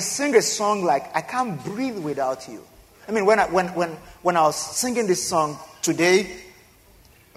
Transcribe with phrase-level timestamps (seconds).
[0.00, 2.64] you sing a song like, I can't breathe without you.
[3.06, 3.90] I mean, when I, when, when,
[4.22, 6.36] when I was singing this song today,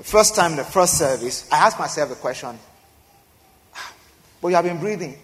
[0.01, 2.57] first time in the first service, I asked myself the question,
[4.41, 5.17] but you have been breathing.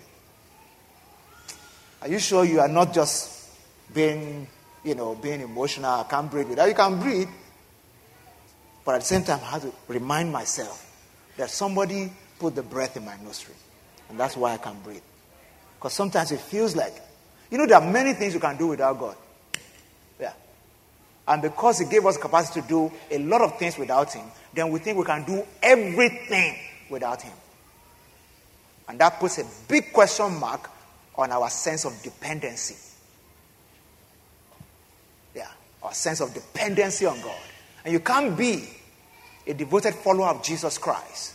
[2.01, 3.51] Are you sure you are not just
[3.93, 4.45] being,
[4.83, 5.91] you know, being emotional?
[5.91, 7.29] I can't breathe without you can breathe.
[8.83, 10.85] But at the same time, I have to remind myself
[11.37, 13.55] that somebody put the breath in my nostril.
[14.09, 15.03] And that's why I can breathe.
[15.77, 16.95] Because sometimes it feels like,
[17.49, 19.15] you know, there are many things you can do without God.
[20.19, 20.33] Yeah.
[21.27, 24.71] And because He gave us capacity to do a lot of things without Him, then
[24.71, 26.55] we think we can do everything
[26.89, 27.33] without Him.
[28.87, 30.69] And that puts a big question mark
[31.15, 32.75] on our sense of dependency.
[35.35, 35.47] Yeah,
[35.83, 37.37] our sense of dependency on God.
[37.83, 38.67] And you can't be
[39.45, 41.33] a devoted follower of Jesus Christ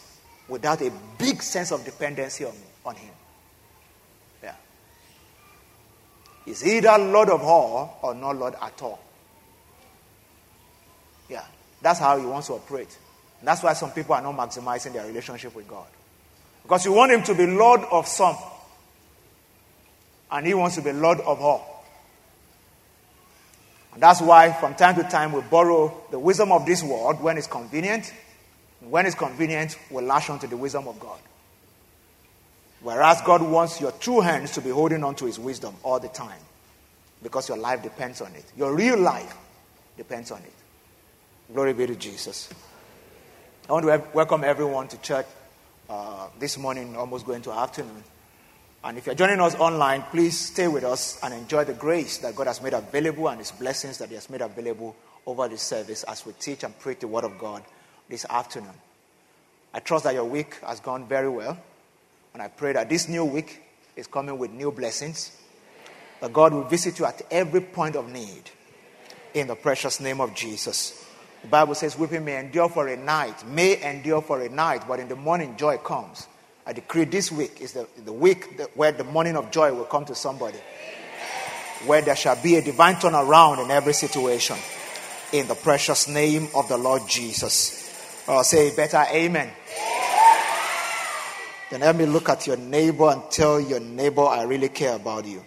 [0.48, 2.52] without a big sense of dependency on,
[2.84, 3.12] on Him.
[4.42, 4.54] Yeah.
[6.46, 9.00] Is either Lord of all or not Lord at all.
[11.28, 11.44] Yeah.
[11.80, 12.98] That's how He wants to operate.
[13.40, 15.86] And that's why some people are not maximizing their relationship with God.
[16.62, 18.36] Because you want Him to be Lord of some,
[20.30, 21.84] and He wants to be Lord of all.
[23.92, 27.38] And that's why from time to time we borrow the wisdom of this world when
[27.38, 28.12] it's convenient.
[28.80, 31.18] When it's convenient, we lash onto the wisdom of God.
[32.84, 36.08] Whereas God wants your two hands to be holding on to His wisdom all the
[36.08, 36.38] time
[37.22, 38.44] because your life depends on it.
[38.58, 39.34] Your real life
[39.96, 40.52] depends on it.
[41.54, 42.50] Glory be to Jesus.
[43.70, 45.24] I want to welcome everyone to church
[45.88, 48.04] uh, this morning, almost going to afternoon.
[48.84, 52.36] And if you're joining us online, please stay with us and enjoy the grace that
[52.36, 56.02] God has made available and His blessings that He has made available over this service
[56.02, 57.62] as we teach and preach the Word of God
[58.10, 58.74] this afternoon.
[59.72, 61.58] I trust that your week has gone very well.
[62.34, 63.62] And I pray that this new week
[63.94, 65.30] is coming with new blessings.
[66.20, 68.50] That God will visit you at every point of need.
[69.34, 71.06] In the precious name of Jesus.
[71.42, 74.98] The Bible says, Weeping may endure for a night, may endure for a night, but
[74.98, 76.26] in the morning joy comes.
[76.66, 79.84] I decree this week is the, the week that, where the morning of joy will
[79.84, 80.58] come to somebody.
[81.86, 84.56] Where there shall be a divine turnaround in every situation.
[85.32, 87.52] In the precious name of the Lord Jesus.
[88.42, 89.52] Say better, Amen.
[91.70, 95.24] Then let me look at your neighbor and tell your neighbor, I really care about
[95.24, 95.42] you.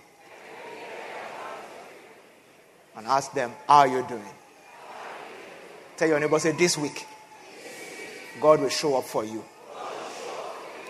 [2.95, 4.23] And ask them, How are you doing?
[5.95, 7.05] Tell your neighbor, say, This week,
[8.41, 9.43] God will show up for you.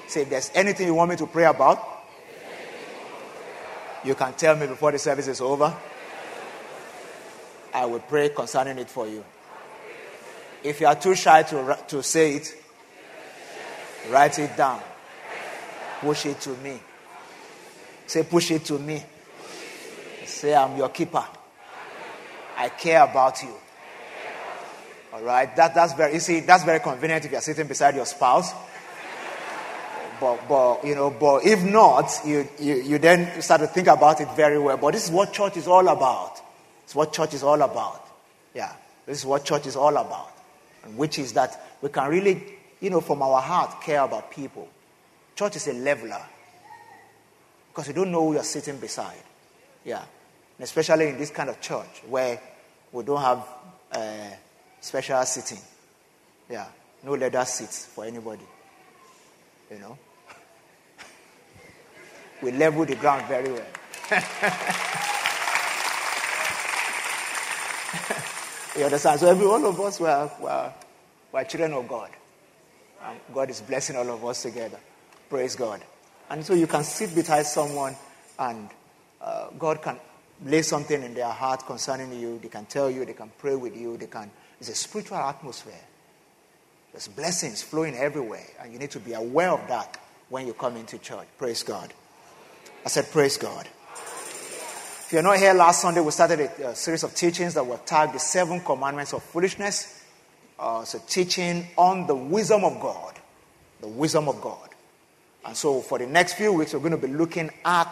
[0.08, 1.86] Say, if there's anything you want me to pray about,
[4.06, 5.76] you can tell me before the service is over.
[7.74, 9.24] I will pray concerning it for you.
[10.64, 12.56] If you are too shy to, to say it,
[14.10, 14.82] write it down.
[16.02, 16.80] Push it to me.
[18.06, 19.04] Say, push it to me.
[20.26, 21.26] Say, I'm your keeper.
[22.58, 23.54] I care about you.
[25.14, 28.06] All right, that, that's very, you see, that's very convenient if you're sitting beside your
[28.06, 28.54] spouse
[30.20, 34.22] but, but you know, but if not, you, you, you then start to think about
[34.22, 34.78] it very well.
[34.78, 36.42] But this is what church is all about.
[36.84, 38.08] It's what church is all about.
[38.54, 38.74] Yeah,
[39.06, 40.32] this is what church is all about,
[40.96, 42.44] which is that we can really,
[42.80, 44.68] you know, from our heart, care about people.
[45.38, 46.26] Church is a leveler
[47.70, 49.22] because you don't know who you're sitting beside.
[49.86, 50.04] Yeah,
[50.58, 52.42] and especially in this kind of church where
[52.92, 53.48] we don't have
[53.92, 54.32] uh,
[54.82, 55.64] special seating.
[56.50, 56.66] Yeah,
[57.04, 58.46] no leather seats for anybody.
[59.70, 59.96] You know,
[62.42, 63.62] we level the ground very well.
[68.76, 69.20] you understand?
[69.20, 70.74] So every one of us were, were,
[71.32, 72.10] were children of God.
[73.04, 74.80] And God is blessing all of us together.
[75.30, 75.82] Praise God.
[76.30, 77.96] And so you can sit beside someone
[78.40, 78.70] and
[79.22, 79.98] uh, God can
[80.46, 82.40] lay something in their heart concerning you.
[82.40, 84.30] They can tell you, they can pray with you, they can.
[84.60, 85.74] It's a spiritual atmosphere.
[86.92, 90.78] There's blessings flowing everywhere, and you need to be aware of that when you come
[90.78, 91.28] into church.
[91.38, 91.94] Praise God.
[92.86, 93.68] I said, Praise God.
[93.96, 97.80] If you're not here last Sunday, we started a, a series of teachings that were
[97.86, 100.04] tagged the seven commandments of foolishness.
[100.60, 103.14] Uh, so, teaching on the wisdom of God.
[103.80, 104.67] The wisdom of God.
[105.46, 107.88] And so, for the next few weeks, we're going to be looking at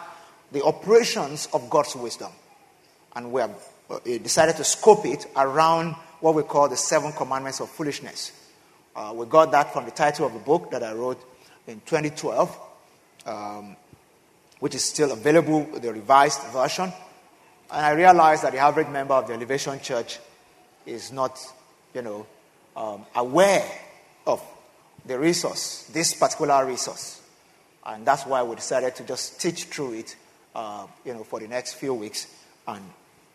[0.52, 2.30] the operations of God's wisdom.
[3.14, 3.56] And we have
[3.88, 8.32] uh, decided to scope it around what we call the seven commandments of foolishness.
[8.94, 11.22] Uh, we got that from the title of a book that I wrote
[11.66, 12.60] in 2012.
[13.26, 13.76] Um,
[14.58, 16.92] which is still available, the revised version.
[17.70, 20.18] And I realized that the average member of the Elevation Church
[20.84, 21.38] is not,
[21.94, 22.26] you know,
[22.76, 23.68] um, aware
[24.26, 24.42] of
[25.04, 27.20] the resource, this particular resource.
[27.86, 30.16] And that's why we decided to just teach through it
[30.56, 32.26] uh, you know, for the next few weeks
[32.66, 32.82] and,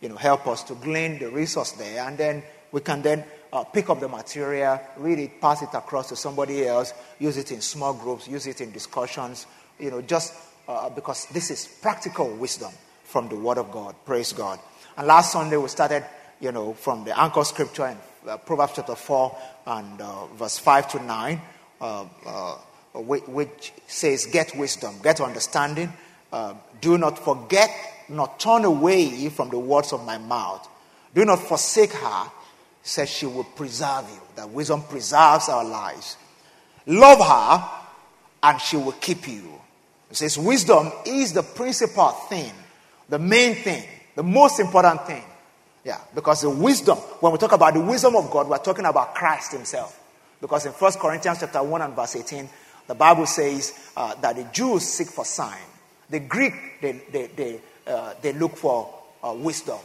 [0.00, 2.06] you know, help us to glean the resource there.
[2.06, 6.08] And then we can then uh, pick up the material, read it, pass it across
[6.08, 9.46] to somebody else, use it in small groups, use it in discussions,
[9.78, 10.34] you know, just
[10.68, 12.72] uh, because this is practical wisdom
[13.04, 13.94] from the Word of God.
[14.04, 14.58] Praise God.
[14.96, 16.04] And last Sunday we started,
[16.40, 17.96] you know, from the anchor scripture in
[18.28, 21.42] uh, Proverbs chapter 4 and uh, verse 5 to 9,
[21.80, 22.58] uh, uh,
[22.94, 25.92] which says, Get wisdom, get understanding,
[26.32, 27.70] uh, do not forget,
[28.08, 30.68] nor turn away from the words of my mouth.
[31.14, 32.30] Do not forsake her
[32.82, 34.20] says she will preserve you.
[34.36, 36.16] That wisdom preserves our lives.
[36.86, 37.70] Love her,
[38.42, 39.60] and she will keep you.
[40.10, 42.52] It says wisdom is the principal thing,
[43.08, 43.84] the main thing,
[44.16, 45.22] the most important thing.
[45.84, 49.14] Yeah, because the wisdom, when we talk about the wisdom of God, we're talking about
[49.14, 49.98] Christ Himself.
[50.40, 52.48] Because in 1 Corinthians chapter 1 and verse 18,
[52.86, 55.58] the Bible says uh, that the Jews seek for sign.
[56.10, 58.92] The Greek, they, they, they, uh, they look for
[59.22, 59.78] uh, wisdom.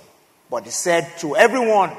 [0.49, 1.91] But he said to everyone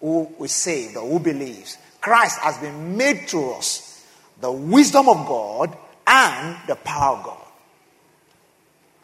[0.00, 4.06] who is saved or who believes, Christ has been made to us
[4.40, 5.76] the wisdom of God
[6.06, 7.40] and the power of God.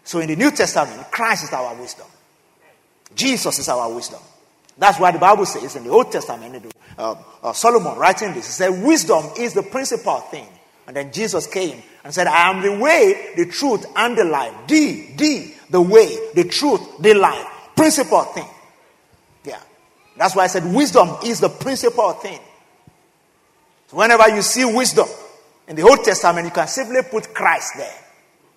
[0.04, 2.06] So in the New Testament, Christ is our wisdom.
[3.14, 4.20] Jesus is our wisdom.
[4.76, 8.52] That's why the Bible says in the Old Testament, uh, uh, Solomon writing this, he
[8.52, 10.48] said, Wisdom is the principal thing.
[10.86, 14.54] And then Jesus came and said, I am the way, the truth, and the life.
[14.66, 17.46] D, D, the way, the truth, the life.
[17.76, 18.48] Principal thing.
[19.44, 19.60] Yeah.
[20.16, 22.40] That's why I said wisdom is the principal thing.
[23.88, 25.08] So whenever you see wisdom
[25.66, 27.96] in the Old Testament, you can simply put Christ there.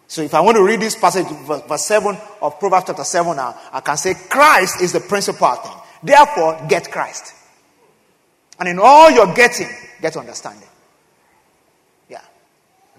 [0.07, 1.25] So if I want to read this passage,
[1.67, 5.77] verse 7 of Proverbs chapter 7 now, I can say Christ is the principal thing.
[6.03, 7.33] Therefore, get Christ.
[8.59, 9.69] And in all you're getting,
[10.01, 10.67] get understanding.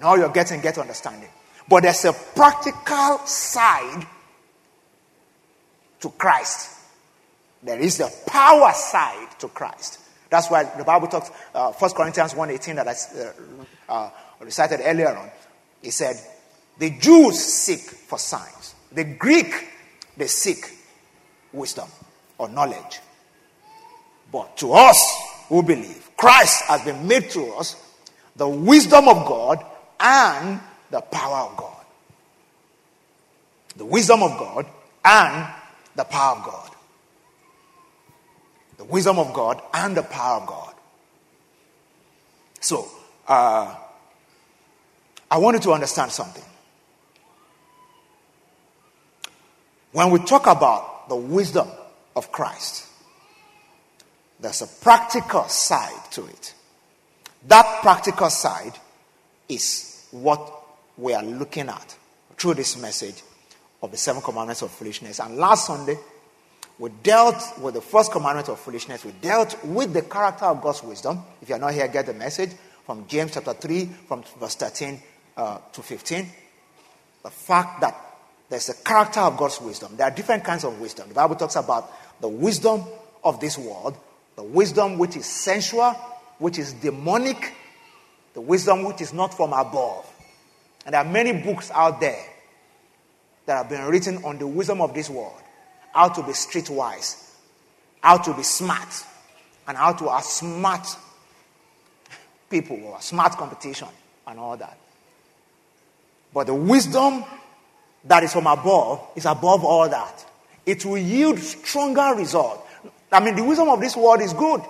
[0.05, 1.29] All you're getting, get understanding.
[1.69, 4.07] But there's a practical side
[6.01, 6.75] to Christ
[7.65, 9.99] there is the power side to Christ.
[10.29, 14.11] That's why the Bible talks, uh, 1 Corinthians 1.18 that I uh, uh,
[14.41, 15.31] recited earlier on.
[15.83, 16.17] He said,
[16.79, 18.75] the Jews seek for signs.
[18.93, 19.69] The Greek,
[20.17, 20.73] they seek
[21.53, 21.89] wisdom
[22.37, 23.01] or knowledge.
[24.31, 24.99] But to us
[25.49, 27.81] who believe, Christ has been made to us
[28.37, 29.65] the wisdom of God
[30.05, 30.61] and
[30.91, 31.85] the power of God.
[33.77, 34.67] The wisdom of God
[35.05, 35.53] and
[35.97, 36.75] the power of God
[38.77, 40.75] the wisdom of God and the power of God.
[42.61, 42.89] So,
[43.27, 43.75] uh,
[45.31, 46.45] I want you to understand something.
[49.93, 51.69] When we talk about the wisdom
[52.17, 52.87] of Christ,
[54.41, 56.55] there's a practical side to it.
[57.47, 58.73] That practical side
[59.49, 60.53] is what
[60.97, 61.97] we are looking at
[62.37, 63.23] through this message
[63.83, 65.19] of the seven commandments of foolishness.
[65.19, 65.99] And last Sunday,
[66.79, 69.05] we dealt with the first commandment of foolishness.
[69.05, 71.23] We dealt with the character of God's wisdom.
[71.43, 72.51] If you're not here, get the message
[72.87, 75.03] from James chapter 3, from verse 13
[75.37, 76.31] uh, to 15.
[77.23, 77.97] The fact that
[78.49, 79.97] there's a character of God's wisdom.
[79.97, 81.09] There are different kinds of wisdom.
[81.09, 81.91] The Bible talks about
[82.21, 82.85] the wisdom
[83.23, 83.97] of this world,
[84.37, 85.93] the wisdom which is sensual,
[86.39, 87.55] which is demonic,
[88.35, 90.07] the wisdom which is not from above.
[90.85, 92.25] And there are many books out there
[93.47, 95.41] that have been written on the wisdom of this world
[95.93, 97.31] how to be streetwise,
[98.01, 99.05] how to be smart,
[99.67, 100.99] and how to outsmart
[102.51, 103.89] people or smart competition
[104.27, 104.77] and all that.
[106.33, 107.25] But the wisdom
[108.05, 110.27] that is from above is above all that.
[110.67, 112.67] It will yield stronger result.
[113.13, 114.61] I mean, the wisdom of this world is good.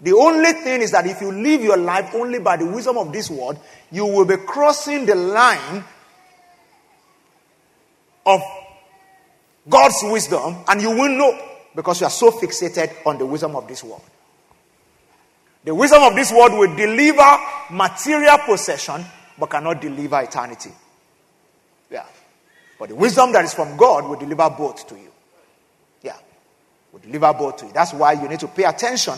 [0.00, 3.12] The only thing is that if you live your life only by the wisdom of
[3.12, 3.58] this world,
[3.90, 5.82] you will be crossing the line
[8.24, 8.40] of
[9.68, 11.38] God's wisdom, and you will know
[11.74, 14.04] because you are so fixated on the wisdom of this world.
[15.64, 17.36] The wisdom of this world will deliver
[17.70, 19.04] material possession,
[19.36, 20.70] but cannot deliver eternity.
[21.90, 22.06] Yeah.
[22.78, 25.10] But the wisdom that is from God will deliver both to you.
[26.02, 26.16] Yeah.
[26.92, 27.72] Will deliver both to you.
[27.72, 29.14] That's why you need to pay attention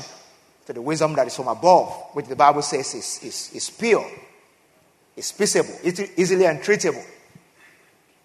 [0.71, 4.09] to the wisdom that is from above, which the Bible says is, is, is pure,
[5.17, 7.05] is peaceable, is easily entreatable.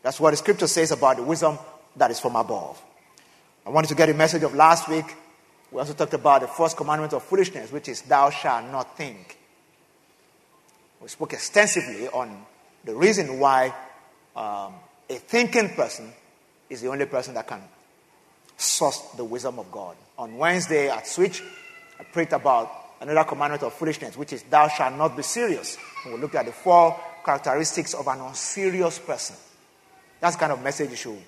[0.03, 1.57] That's what the scripture says about the wisdom
[1.95, 2.79] that is from above.
[3.65, 5.05] I wanted to get a message of last week.
[5.71, 9.39] We also talked about the first commandment of foolishness, which is, Thou shalt not think.
[11.01, 12.45] We spoke extensively on
[12.83, 13.73] the reason why
[14.35, 14.75] um,
[15.09, 16.13] a thinking person
[16.69, 17.63] is the only person that can
[18.55, 19.95] source the wisdom of God.
[20.19, 21.41] On Wednesday at Switch,
[21.99, 22.71] I prayed about
[23.01, 25.77] another commandment of foolishness, which is, Thou shalt not be serious.
[26.03, 29.35] And we looked at the four characteristics of an unserious person.
[30.19, 31.21] That's kind of message you should,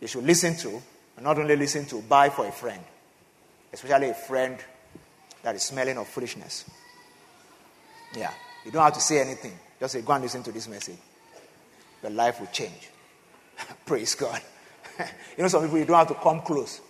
[0.00, 0.68] you should listen to,
[1.16, 2.82] and not only listen to, buy for a friend,
[3.72, 4.58] especially a friend
[5.42, 6.64] that is smelling of foolishness.
[8.16, 8.32] Yeah.
[8.64, 9.58] You don't have to say anything.
[9.78, 10.98] Just say, go and listen to this message.
[12.02, 12.90] Your life will change.
[13.86, 14.40] Praise God.
[14.98, 16.80] you know, some people, you don't have to come close.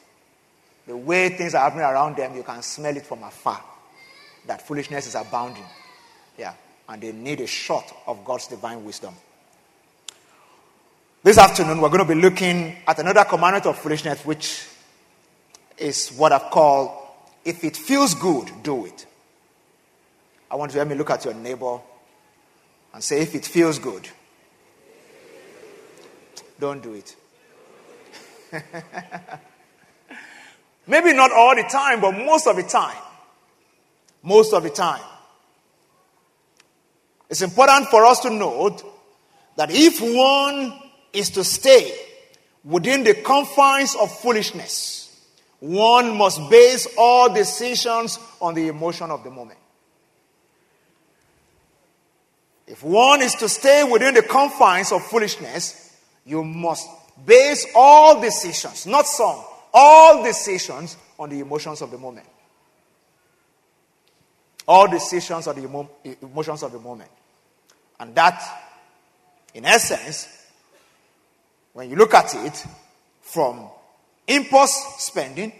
[0.86, 3.62] The way things are happening around them, you can smell it from afar.
[4.46, 5.64] That foolishness is abounding.
[6.38, 6.54] Yeah.
[6.88, 9.14] And they need a shot of God's divine wisdom.
[11.22, 14.66] This afternoon, we're going to be looking at another commandment of foolishness, which
[15.76, 17.00] is what I've called
[17.44, 19.06] if it feels good, do it.
[20.50, 21.78] I want you to help me look at your neighbor
[22.92, 24.08] and say, if it feels good,
[26.58, 27.16] don't do it.
[30.90, 32.96] Maybe not all the time, but most of the time.
[34.24, 35.00] Most of the time.
[37.30, 38.82] It's important for us to note
[39.54, 40.76] that if one
[41.12, 41.96] is to stay
[42.64, 45.16] within the confines of foolishness,
[45.60, 49.60] one must base all decisions on the emotion of the moment.
[52.66, 56.88] If one is to stay within the confines of foolishness, you must
[57.24, 62.26] base all decisions, not some, all decisions on the emotions of the moment.
[64.66, 65.90] All decisions on the emo-
[66.22, 67.10] emotions of the moment.
[67.98, 68.42] And that,
[69.54, 70.28] in essence,
[71.72, 72.64] when you look at it
[73.20, 73.68] from
[74.26, 75.52] impulse spending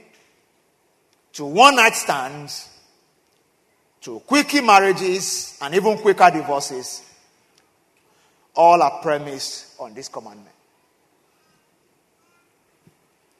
[1.32, 2.68] to one night stands
[4.00, 7.02] to quickie marriages and even quicker divorces,
[8.54, 10.54] all are premised on this commandment.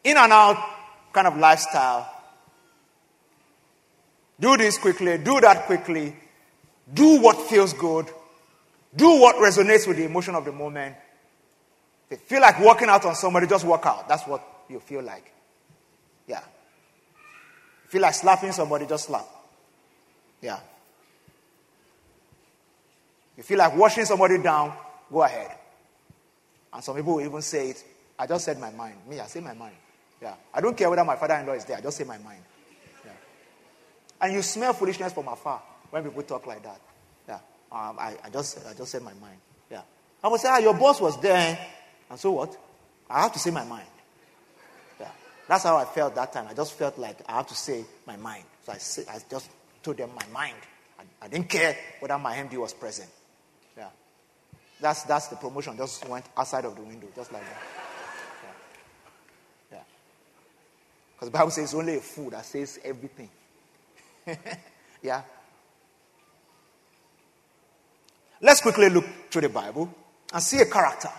[0.05, 0.57] In and out
[1.13, 2.09] kind of lifestyle.
[4.39, 6.17] Do this quickly, do that quickly,
[6.93, 8.07] do what feels good,
[8.97, 10.97] do what resonates with the emotion of the moment.
[12.09, 14.09] If you feel like walking out on somebody, just walk out.
[14.09, 15.31] That's what you feel like.
[16.27, 16.39] Yeah.
[16.39, 19.27] If you feel like slapping somebody, just slap.
[20.41, 20.59] Yeah.
[23.33, 24.73] If you feel like washing somebody down,
[25.13, 25.51] go ahead.
[26.73, 27.85] And some people will even say it.
[28.19, 28.97] I just said my mind.
[29.09, 29.75] Me, I say my mind.
[30.21, 30.35] Yeah.
[30.53, 32.43] I don't care whether my father in law is there, I just say my mind.
[33.05, 33.13] Yeah.
[34.21, 36.81] And you smell foolishness from afar when people talk like that.
[37.27, 37.35] Yeah.
[37.73, 39.39] Um, I, I, just, I just said my mind.
[39.71, 39.83] Yeah.
[40.23, 41.59] I would say, ah, your boss was there.
[42.11, 42.57] And so what?
[43.09, 43.87] I have to say my mind.
[44.99, 45.09] Yeah.
[45.49, 46.47] That's how I felt that time.
[46.49, 48.45] I just felt like I have to say my mind.
[48.65, 49.51] So I, say, I just
[49.83, 50.57] told them my mind.
[50.99, 53.09] I, I, didn't care whether my MD was present.
[53.77, 53.89] Yeah.
[54.81, 55.77] That's, that's the promotion.
[55.77, 57.63] Just went outside of the window, just like that.
[59.73, 59.79] Yeah.
[61.21, 63.29] Because the Bible says it's only a fool that says everything.
[65.03, 65.21] yeah.
[68.41, 69.95] Let's quickly look through the Bible
[70.33, 71.11] and see a character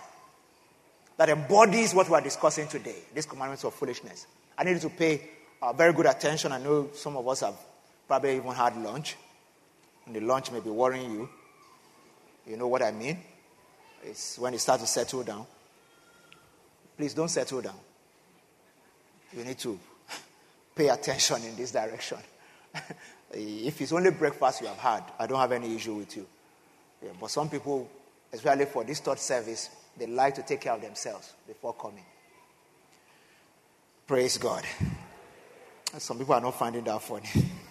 [1.16, 4.26] that embodies what we are discussing today, these commandments of foolishness.
[4.58, 5.22] I need you to pay
[5.62, 6.50] uh, very good attention.
[6.50, 7.54] I know some of us have
[8.08, 9.14] probably even had lunch,
[10.06, 11.28] and the lunch may be worrying you.
[12.48, 13.20] You know what I mean?
[14.02, 15.46] It's when you start to settle down.
[16.96, 17.78] Please don't settle down.
[19.32, 19.78] You need to
[20.74, 22.18] pay attention in this direction.
[23.32, 26.26] if it's only breakfast you have had, I don't have any issue with you.
[27.02, 27.88] Yeah, but some people,
[28.32, 32.04] especially for this third service, they like to take care of themselves before coming.
[34.06, 34.64] Praise God.
[35.98, 37.28] Some people are not finding that funny.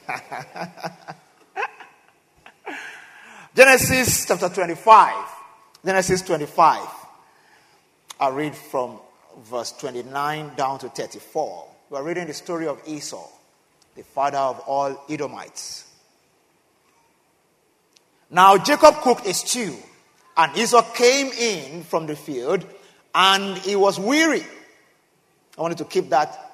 [3.56, 5.26] Genesis chapter 25.
[5.84, 6.88] Genesis 25.
[8.20, 9.00] I read from
[9.40, 11.68] verse 29 down to 34.
[11.90, 13.28] We are reading the story of Esau,
[13.96, 15.88] the father of all Edomites.
[18.30, 19.76] Now Jacob cooked a stew
[20.38, 22.66] and Esau came in from the field
[23.14, 24.46] and he was weary.
[25.58, 26.52] I wanted to keep that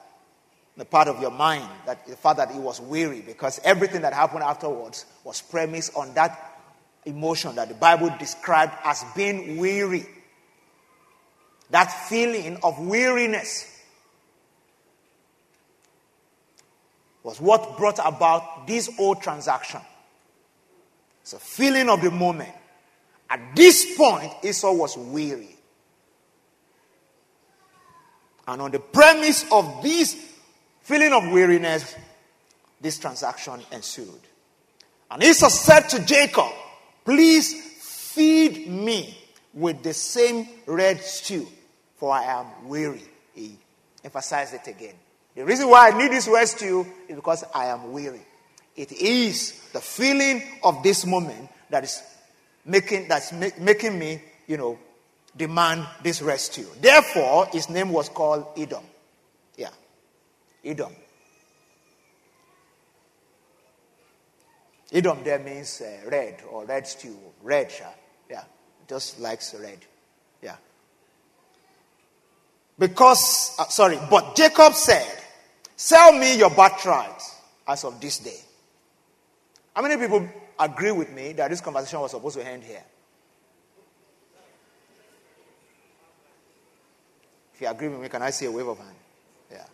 [0.76, 4.14] the part of your mind, that the fact that he was weary, because everything that
[4.14, 6.62] happened afterwards was premised on that
[7.06, 10.06] emotion that the Bible described as being weary.
[11.70, 13.74] That feeling of weariness
[17.24, 19.82] was what brought about this whole transaction.
[21.22, 22.54] It's a feeling of the moment.
[23.30, 25.58] At this point, Esau was weary.
[28.48, 30.16] And on the premise of this
[30.82, 31.96] feeling of weariness,
[32.80, 34.22] this transaction ensued.
[35.12, 36.52] And Esau said to Jacob,
[37.04, 39.18] Please feed me
[39.54, 41.48] with the same red stew,
[41.98, 43.04] for I am weary.
[43.34, 43.58] He
[44.04, 44.96] emphasized it again.
[45.36, 48.22] The reason why I need this red stew is because I am weary.
[48.76, 52.02] It is the feeling of this moment that is
[52.66, 54.80] making, that's making me, you know,
[55.36, 56.66] demand this rescue.
[56.80, 58.84] Therefore, his name was called Edom.
[59.56, 59.70] Yeah.
[60.64, 60.94] Edom.
[64.92, 67.18] Edom there means uh, red or red stew.
[67.44, 67.72] Red,
[68.30, 68.44] yeah.
[68.88, 69.80] Just likes red.
[70.42, 70.56] Yeah.
[72.80, 75.18] Because, uh, sorry, but Jacob said,
[75.76, 77.22] Sell me your birthright
[77.68, 78.40] as of this day.
[79.76, 80.28] How many people
[80.60, 82.84] agree with me that this conversation was supposed to end here?
[87.54, 88.96] If you agree with me, can I see a wave of hand?
[89.52, 89.66] Yeah.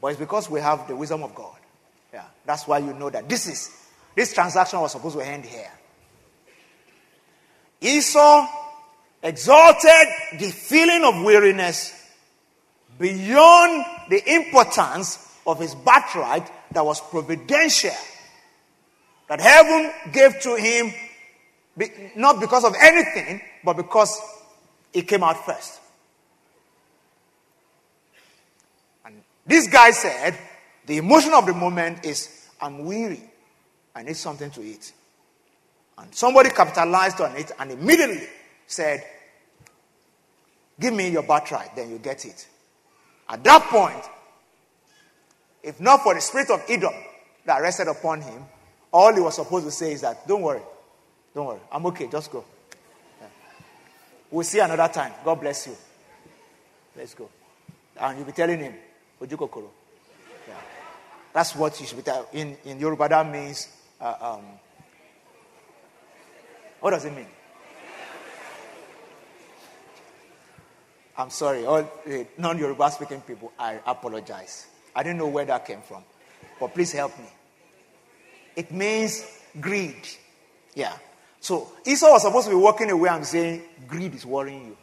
[0.00, 1.56] But it's because we have the wisdom of God.
[2.12, 2.24] Yeah.
[2.44, 5.70] That's why you know that this is this transaction was supposed to end here.
[7.80, 8.48] Esau
[9.26, 10.06] exalted
[10.38, 11.92] the feeling of weariness
[12.98, 17.90] beyond the importance of his birthright that was providential.
[19.28, 20.92] That heaven gave to him
[22.14, 24.18] not because of anything, but because
[24.92, 25.80] it came out first.
[29.04, 30.38] And this guy said,
[30.86, 33.20] the emotion of the moment is, I'm weary.
[33.94, 34.92] I need something to eat.
[35.98, 38.28] And somebody capitalized on it and immediately
[38.66, 39.02] said,
[40.78, 42.46] Give me your birthright, then you get it.
[43.28, 44.04] At that point,
[45.62, 46.92] if not for the spirit of Edom
[47.44, 48.44] that rested upon him,
[48.92, 50.60] all he was supposed to say is that, Don't worry,
[51.34, 52.44] don't worry, I'm okay, just go.
[54.30, 55.12] We'll see another time.
[55.24, 55.76] God bless you.
[56.96, 57.28] Let's go.
[57.98, 58.74] And you'll be telling him,
[59.20, 59.68] Ojukokoro.
[60.48, 60.54] Yeah.
[61.32, 62.26] That's what you should be telling.
[62.32, 63.68] In, in Yoruba, that means,
[64.00, 64.44] uh, um,
[66.80, 67.28] what does it mean?
[71.18, 74.66] I'm sorry, all uh, non Yoruba speaking people, I apologize.
[74.94, 76.02] I didn't know where that came from.
[76.60, 77.26] But please help me.
[78.54, 79.24] It means
[79.60, 80.08] greed.
[80.74, 80.92] Yeah.
[81.40, 84.76] So Esau was supposed to be walking away and saying, Greed is worrying you.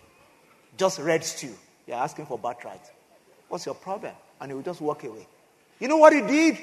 [0.78, 1.54] Just red stew.
[1.88, 2.82] You're asking for birthright.
[3.50, 4.14] What's your problem?
[4.40, 5.28] And he will just walk away.
[5.80, 6.58] You know what he did?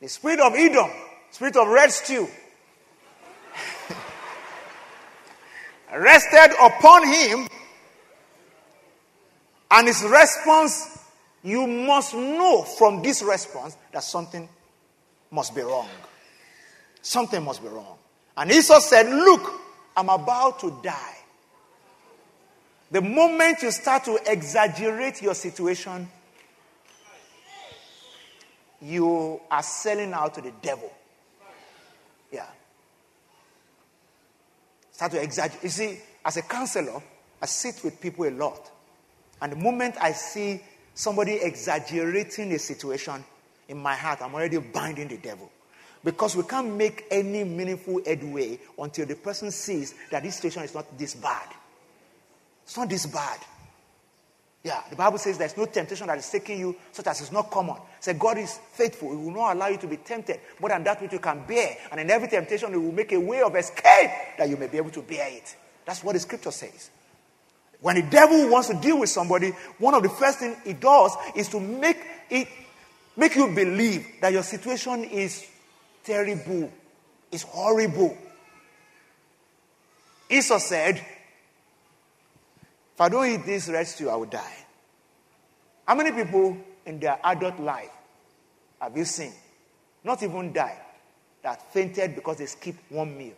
[0.00, 0.90] The spirit of Edom,
[1.30, 2.26] spirit of red stew,
[5.94, 7.46] rested upon him.
[9.72, 10.98] And his response,
[11.42, 14.46] you must know from this response that something
[15.30, 15.88] must be wrong.
[17.00, 17.96] Something must be wrong.
[18.36, 19.50] And Esau said, Look,
[19.96, 21.16] I'm about to die.
[22.90, 26.06] The moment you start to exaggerate your situation,
[28.82, 30.92] you are selling out to the devil.
[32.30, 32.46] Yeah.
[34.90, 35.62] Start to exaggerate.
[35.62, 37.02] You see, as a counselor,
[37.40, 38.71] I sit with people a lot.
[39.42, 40.62] And the moment I see
[40.94, 43.24] somebody exaggerating a situation,
[43.68, 45.50] in my heart, I'm already binding the devil.
[46.04, 50.74] Because we can't make any meaningful headway until the person sees that this situation is
[50.74, 51.48] not this bad.
[52.64, 53.38] It's not this bad.
[54.64, 57.50] Yeah, the Bible says there's no temptation that is taking you such as is not
[57.50, 57.76] common.
[57.98, 59.10] Say God is faithful.
[59.10, 61.76] He will not allow you to be tempted more than that which you can bear.
[61.90, 64.76] And in every temptation, He will make a way of escape that you may be
[64.76, 65.56] able to bear it.
[65.84, 66.90] That's what the scripture says.
[67.82, 71.16] When the devil wants to deal with somebody, one of the first things he does
[71.34, 71.98] is to make
[72.30, 72.46] it
[73.16, 75.44] make you believe that your situation is
[76.04, 76.72] terrible,
[77.32, 78.16] is horrible.
[80.30, 80.96] Esau said,
[82.94, 84.56] If I don't eat this red stew, I will die.
[85.86, 87.90] How many people in their adult life
[88.80, 89.32] have you seen,
[90.04, 90.78] not even die,
[91.42, 93.34] that fainted because they skipped one meal?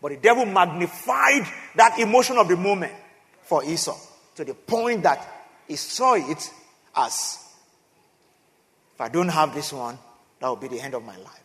[0.00, 2.92] But the devil magnified that emotion of the moment
[3.42, 3.96] for Esau
[4.36, 5.26] to the point that
[5.68, 6.50] he saw it
[6.96, 7.38] as
[9.00, 9.98] if I don't have this one,
[10.40, 11.44] that will be the end of my life.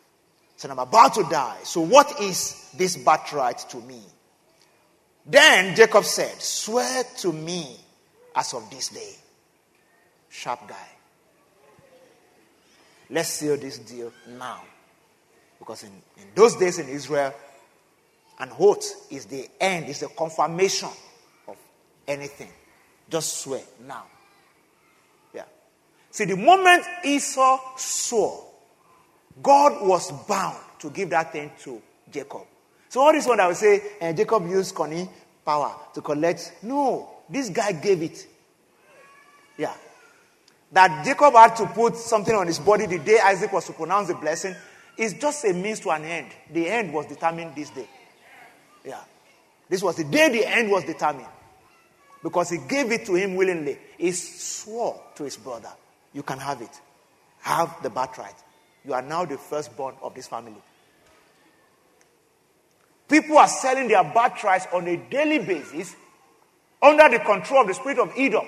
[0.58, 1.58] So I'm about to die.
[1.64, 4.02] So what is this birthright to me?
[5.26, 7.78] Then Jacob said, Swear to me
[8.36, 9.14] as of this day.
[10.30, 10.90] Sharp guy.
[13.10, 14.62] Let's seal this deal now.
[15.58, 17.34] Because in, in those days in Israel,
[18.40, 20.90] an oath is the end, is the confirmation
[21.48, 21.56] of
[22.08, 22.50] anything.
[23.10, 24.04] Just swear now.
[25.34, 25.44] Yeah.
[26.12, 28.44] See, the moment Esau saw,
[29.42, 32.44] God was bound to give that thing to Jacob.
[32.90, 35.10] So all this one I will say, and eh, Jacob used Connie
[35.46, 36.54] power to collect.
[36.64, 38.28] No, this guy gave it.
[39.58, 39.74] Yeah.
[40.72, 44.08] That Jacob had to put something on his body the day Isaac was to pronounce
[44.08, 44.56] the blessing
[44.98, 46.32] is just a means to an end.
[46.52, 47.88] The end was determined this day.
[48.86, 49.02] Yeah.
[49.70, 51.28] This was the day the end was determined.
[52.22, 53.78] Because he gave it to him willingly.
[53.98, 55.72] He swore to his brother
[56.16, 56.82] you can have it.
[57.42, 58.34] Have the birthright.
[58.86, 60.62] You are now the firstborn of this family.
[63.08, 65.94] People are selling their birthrights on a daily basis
[66.82, 68.48] under the control of the spirit of Edom,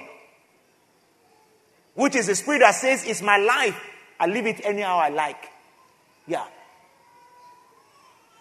[1.93, 3.79] which is the spirit that says, It's my life.
[4.19, 5.49] I live it anyhow I like.
[6.25, 6.45] Yeah.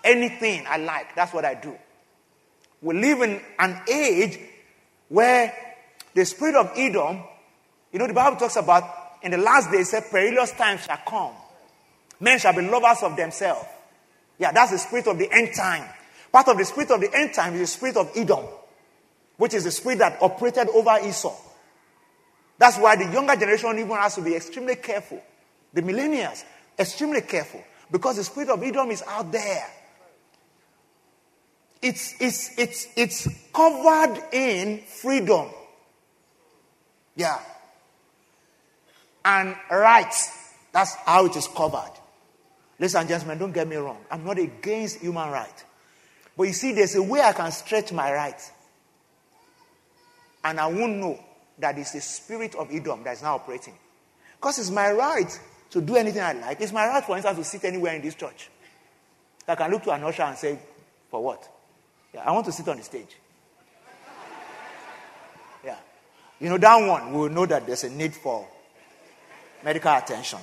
[0.05, 1.77] Anything I like, that's what I do.
[2.83, 4.39] We live in an age
[5.09, 5.55] where
[6.15, 7.23] the spirit of Edom,
[7.93, 8.85] you know, the Bible talks about
[9.23, 11.33] in the last days, said, perilous times shall come.
[12.21, 13.67] Men shall be lovers of themselves.
[14.39, 15.89] Yeah, that's the spirit of the end time.
[16.31, 18.45] Part of the spirit of the end time is the spirit of Edom,
[19.37, 21.35] which is the spirit that operated over Esau.
[22.59, 25.23] That's why the younger generation even has to be extremely careful.
[25.73, 26.45] The millennials,
[26.79, 27.63] extremely careful.
[27.91, 29.67] Because the spirit of Edom is out there.
[31.83, 35.49] It's, it's, it's, it's covered in freedom.
[37.15, 37.39] Yeah.
[39.25, 40.31] And rights.
[40.73, 41.93] That's how it is covered.
[42.79, 43.99] Ladies and gentlemen, don't get me wrong.
[44.11, 45.65] I'm not against human rights.
[46.37, 48.53] But you see, there's a way I can stretch my rights.
[50.45, 51.19] And I won't know
[51.59, 53.75] that it's the spirit of Edom that is now operating.
[54.37, 56.61] Because it's my right to do anything I like.
[56.61, 58.51] It's my right, for instance, to sit anywhere in this church.
[59.49, 60.59] I can look to an usher and say,
[61.11, 61.49] For what?
[62.17, 63.15] Yeah, I want to sit on the stage.
[65.63, 65.77] Yeah.
[66.41, 68.49] You know, that one, we will know that there's a need for
[69.63, 70.39] medical attention.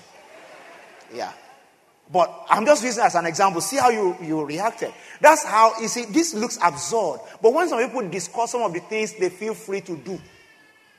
[1.12, 1.34] Yeah.
[2.12, 3.60] But I'm just using as an example.
[3.60, 4.94] See how you, you reacted.
[5.20, 7.22] That's how, you see, this looks absurd.
[7.42, 10.22] But when some people discuss some of the things they feel free to do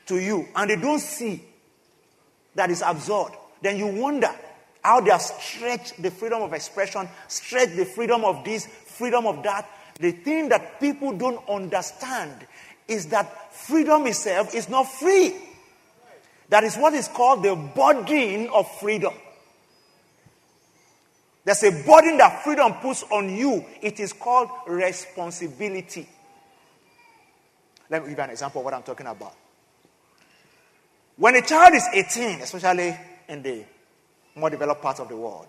[0.07, 1.41] to you, and they don't see
[2.53, 3.29] that is absurd,
[3.61, 4.29] then you wonder
[4.83, 9.41] how they have stretched the freedom of expression, stretched the freedom of this, freedom of
[9.43, 9.69] that.
[9.99, 12.45] The thing that people don't understand
[12.87, 15.35] is that freedom itself is not free.
[16.49, 19.13] That is what is called the burden of freedom.
[21.43, 23.63] There's a burden that freedom puts on you.
[23.81, 26.09] It is called responsibility.
[27.89, 29.33] Let me give you an example of what I'm talking about.
[31.17, 32.97] When a child is 18, especially
[33.29, 33.63] in the
[34.35, 35.47] more developed parts of the world,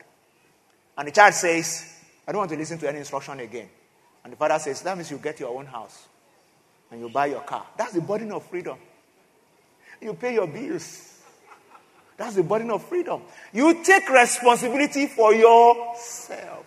[0.97, 1.95] and the child says,
[2.29, 3.69] I don't want to listen to any instruction again.
[4.27, 6.09] And the father says, That means you get your own house
[6.91, 7.65] and you buy your car.
[7.79, 8.77] That's the burden of freedom.
[10.01, 11.21] You pay your bills.
[12.17, 13.23] That's the burden of freedom.
[13.53, 16.67] You take responsibility for yourself.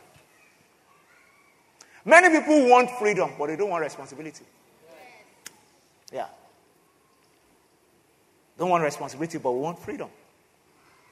[2.05, 4.45] Many people want freedom, but they don't want responsibility.
[6.13, 6.27] Yeah.
[8.57, 10.07] Don't want responsibility, but we want freedom.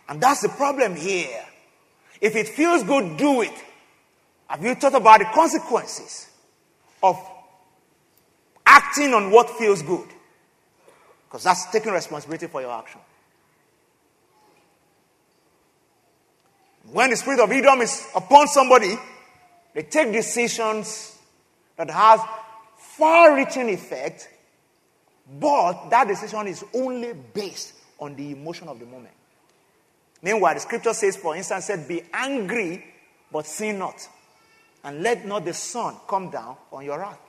[0.07, 1.43] And that's the problem here.
[2.21, 3.51] If it feels good, do it.
[4.47, 6.29] Have you thought about the consequences
[7.03, 7.17] of
[8.65, 10.07] acting on what feels good?
[11.27, 13.01] Because that's taking responsibility for your action.
[16.91, 18.95] When the spirit of Edom is upon somebody,
[19.73, 21.17] they take decisions
[21.75, 22.27] that have
[22.77, 24.29] far-reaching effect,
[25.39, 29.13] but that decision is only based on the emotion of the moment.
[30.21, 32.83] Meanwhile, the scripture says, for instance, said, Be angry,
[33.31, 34.07] but sin not,
[34.87, 37.19] and let not the sun come down on your wrath.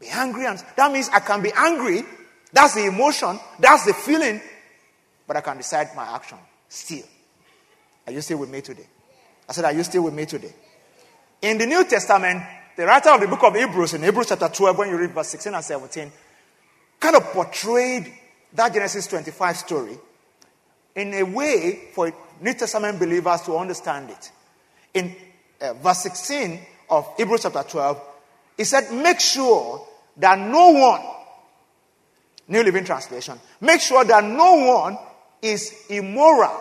[0.00, 2.02] Be angry, and that means I can be angry.
[2.50, 4.40] That's the emotion, that's the feeling,
[5.26, 6.38] but I can decide my action
[6.70, 7.04] still.
[8.06, 8.86] Are you still with me today?
[9.46, 10.54] I said, Are you still with me today?
[11.42, 12.42] In the New Testament,
[12.74, 15.28] the writer of the book of Hebrews, in Hebrews chapter 12, when you read verse
[15.28, 16.12] 16 and 17,
[16.98, 18.10] kind of portrayed
[18.54, 19.98] that Genesis 25 story
[20.94, 24.32] in a way for New Testament believers to understand it.
[24.94, 25.14] In
[25.60, 28.00] uh, verse 16 of Hebrews chapter 12,
[28.56, 31.02] he said, Make sure that no one,
[32.48, 34.98] New Living Translation, make sure that no one
[35.42, 36.60] is immoral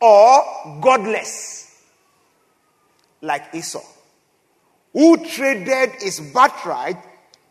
[0.00, 1.82] or godless,
[3.20, 3.82] like Esau,
[4.92, 6.96] who traded his birthright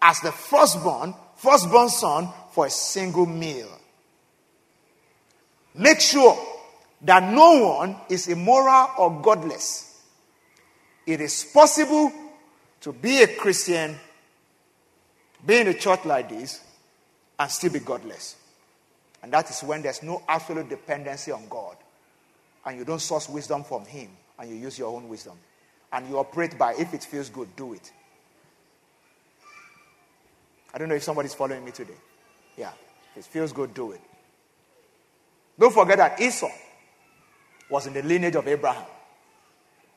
[0.01, 3.69] as the firstborn, firstborn son for a single meal.
[5.73, 6.37] Make sure
[7.03, 10.01] that no one is immoral or godless.
[11.05, 12.11] It is possible
[12.81, 13.97] to be a Christian,
[15.45, 16.61] be in a church like this,
[17.39, 18.35] and still be godless.
[19.23, 21.75] And that is when there's no absolute dependency on God.
[22.65, 25.37] And you don't source wisdom from Him, and you use your own wisdom.
[25.91, 27.91] And you operate by if it feels good, do it.
[30.73, 31.97] I don't know if somebody's following me today.
[32.55, 32.71] Yeah.
[33.15, 34.01] If it feels good, do it.
[35.59, 36.49] Don't forget that Esau
[37.71, 38.85] was in the lineage of Abraham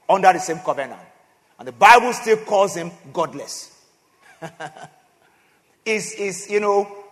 [0.09, 1.01] under the same covenant.
[1.59, 3.71] And the Bible still calls him godless.
[5.85, 7.05] is, is, you know,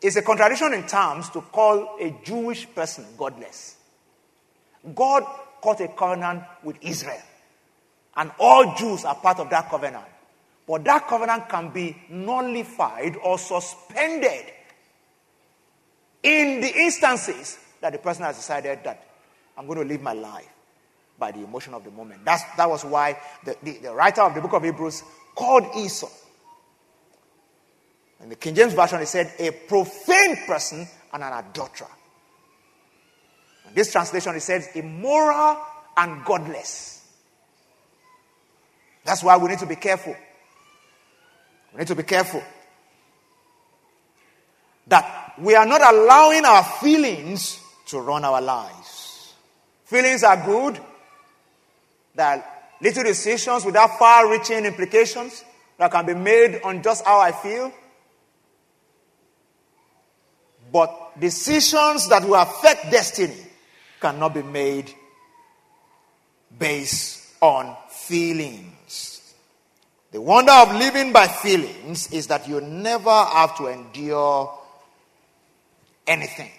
[0.00, 3.76] it's a contradiction in terms to call a Jewish person godless.
[4.94, 5.24] God
[5.62, 7.22] cut a covenant with Israel.
[8.16, 10.04] And all Jews are part of that covenant.
[10.66, 14.44] But that covenant can be nullified or suspended
[16.22, 19.04] in the instances that the person has decided that
[19.58, 20.48] I'm going to live my life
[21.18, 22.24] by the emotion of the moment.
[22.24, 25.02] That's, that was why the, the, the writer of the book of Hebrews
[25.34, 26.08] called Esau.
[28.22, 31.88] In the King James Version, he said, a profane person and an adulterer.
[33.68, 35.58] In this translation, it says, immoral
[35.96, 37.04] and godless.
[39.04, 40.14] That's why we need to be careful.
[41.72, 42.42] We need to be careful
[44.86, 48.77] that we are not allowing our feelings to run our lives.
[49.88, 50.78] Feelings are good,
[52.14, 55.42] that little decisions without far reaching implications
[55.78, 57.72] that can be made on just how I feel.
[60.70, 63.46] But decisions that will affect destiny
[63.98, 64.92] cannot be made
[66.58, 69.34] based on feelings.
[70.10, 74.52] The wonder of living by feelings is that you never have to endure
[76.06, 76.50] anything.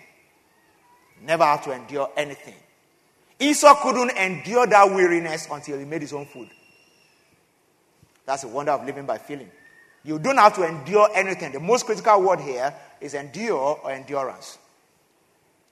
[1.22, 2.56] Never have to endure anything.
[3.39, 6.49] Esau couldn't endure that weariness until he made his own food.
[8.25, 9.49] That's the wonder of living by feeling.
[10.04, 11.54] You don't have to endure anything.
[11.54, 14.58] The most critical word here is endure or endurance.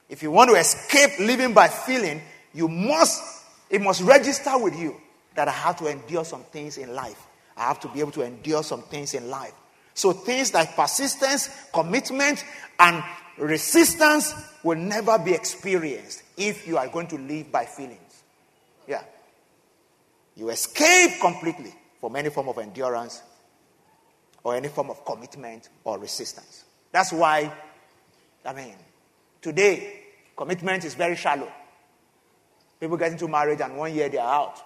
[0.10, 2.22] If you want to escape living by feeling,
[2.54, 3.22] you must,
[3.70, 4.96] it must register with you
[5.36, 7.28] that I have to endure some things in life.
[7.58, 9.54] I have to be able to endure some things in life.
[9.94, 12.44] So things like persistence, commitment,
[12.80, 13.04] and
[13.38, 18.24] resistance will never be experienced if you are going to live by feelings.
[18.88, 19.04] Yeah.
[20.36, 23.24] You escape completely from any form of endurance
[24.44, 26.64] or any form of commitment or resistance.
[26.92, 27.52] That's why,
[28.46, 28.76] I mean,
[29.42, 30.04] today,
[30.38, 31.52] commitment is very shallow.
[32.80, 34.62] People get into marriage and one year they are out.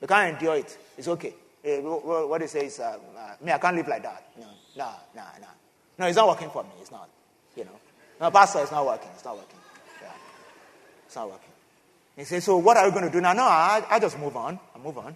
[0.00, 0.76] They can't endure it.
[0.96, 1.34] It's okay.
[1.62, 4.30] Eh, what they say is, uh, uh, me, I can't live like that.
[4.38, 5.46] No, no, no, no.
[5.98, 6.70] No, it's not working for me.
[6.80, 7.08] It's not.
[7.56, 7.70] You know.
[8.20, 9.08] No, pastor, it's not working.
[9.14, 9.55] It's not working.
[11.06, 11.50] It's not working.
[12.16, 13.32] He says, so what are you going to do now?
[13.32, 14.58] No, I, I just move on.
[14.74, 15.14] I move on.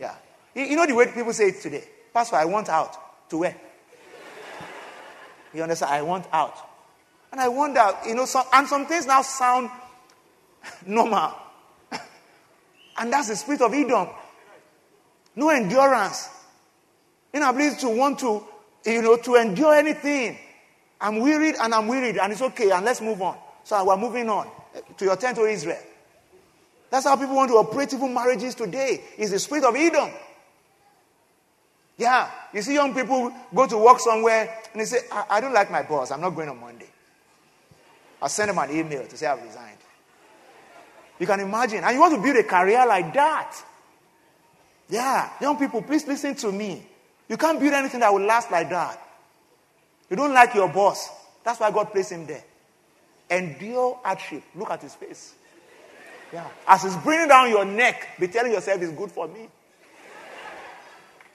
[0.00, 0.14] Yeah.
[0.54, 1.84] You, you know the way people say it today?
[2.12, 2.96] Pastor, I want out.
[3.30, 3.56] To where?
[5.54, 5.92] You understand?
[5.92, 6.56] I want out.
[7.30, 9.70] And I wonder, you know, some, and some things now sound
[10.86, 11.34] normal.
[12.98, 14.08] and that's the spirit of Edom.
[15.36, 16.30] No endurance.
[17.32, 18.42] Inability to want to,
[18.86, 20.38] you know, to endure anything.
[21.00, 23.36] I'm wearied and I'm wearied and it's okay and let's move on.
[23.62, 24.50] So we're moving on
[24.96, 25.82] to your tent to Israel.
[26.90, 29.02] That's how people want to operate even marriages today.
[29.18, 30.10] Is the spirit of Edom.
[31.96, 32.30] Yeah.
[32.54, 35.70] You see young people go to work somewhere and they say, I, I don't like
[35.70, 36.10] my boss.
[36.10, 36.88] I'm not going on Monday.
[38.22, 39.78] I'll send them an email to say I've resigned.
[41.18, 41.82] You can imagine.
[41.84, 43.54] And you want to build a career like that.
[44.88, 45.30] Yeah.
[45.40, 46.86] Young people, please listen to me.
[47.28, 49.02] You can't build anything that will last like that.
[50.08, 51.10] You don't like your boss.
[51.44, 52.44] That's why God placed him there.
[53.30, 54.42] Endure hardship.
[54.54, 55.34] Look at his face.
[56.32, 56.46] Yeah.
[56.66, 59.48] As he's bringing down your neck, be telling yourself it's good for me.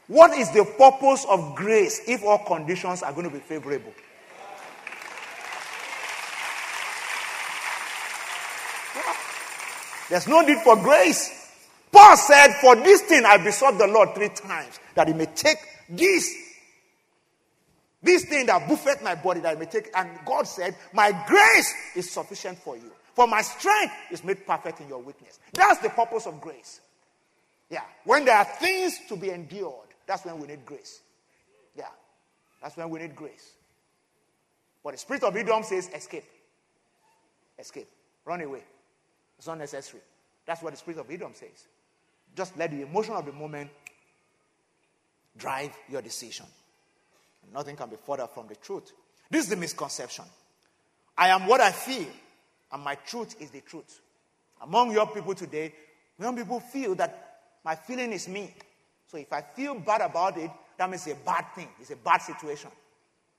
[0.07, 3.93] What is the purpose of grace if all conditions are going to be favorable?
[10.09, 11.39] There's no need for grace.
[11.91, 15.57] Paul said, For this thing I besought the Lord three times, that he may take
[15.89, 16.42] this
[18.03, 19.89] this thing that buffet my body that I may take.
[19.95, 22.91] And God said, My grace is sufficient for you.
[23.15, 25.39] For my strength is made perfect in your weakness.
[25.53, 26.81] That's the purpose of grace.
[27.69, 27.83] Yeah.
[28.03, 31.01] When there are things to be endured, that's when we need grace.
[31.75, 31.85] Yeah.
[32.61, 33.53] That's when we need grace.
[34.83, 36.25] But the spirit of Edom says, escape.
[37.57, 37.87] Escape.
[38.25, 38.63] Run away.
[39.37, 40.01] It's unnecessary.
[40.45, 41.67] That's what the spirit of Edom says.
[42.35, 43.69] Just let the emotion of the moment
[45.37, 46.45] drive your decision.
[47.51, 48.91] Nothing can be further from the truth.
[49.29, 50.25] This is the misconception.
[51.17, 52.07] I am what I feel,
[52.71, 54.01] and my truth is the truth.
[54.61, 55.73] Among your people today,
[56.19, 58.53] young people feel that my feeling is me.
[59.07, 61.67] So if I feel bad about it, that means it's a bad thing.
[61.79, 62.71] It's a bad situation.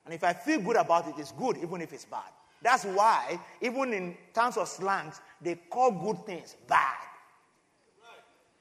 [0.05, 2.31] And if I feel good about it, it's good, even if it's bad.
[2.63, 6.97] That's why, even in terms of slangs, they call good things bad.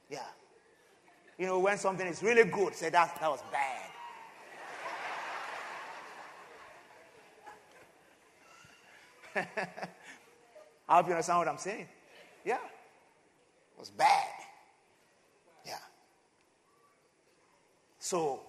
[0.10, 0.20] Yeah.
[1.38, 3.90] You know, when something is really good, say that, that was bad.
[10.90, 11.88] I hope you understand what I'm saying.
[12.46, 12.56] Yeah.
[12.56, 14.28] It was bad.
[15.66, 15.74] Yeah.
[18.00, 18.42] So,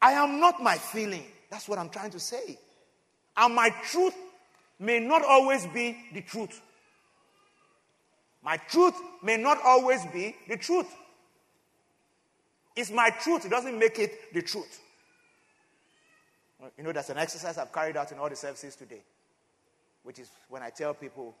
[0.00, 1.24] I am not my feeling.
[1.50, 2.58] That's what I'm trying to say.
[3.36, 4.14] And my truth
[4.78, 6.60] may not always be the truth.
[8.42, 10.92] My truth may not always be the truth.
[12.74, 14.80] It's my truth, it doesn't make it the truth.
[16.76, 19.02] You know, that's an exercise I've carried out in all the services today,
[20.02, 21.36] which is when I tell people,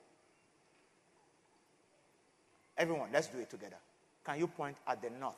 [2.76, 3.78] everyone, let's do it together.
[4.24, 5.34] Can you point at the north?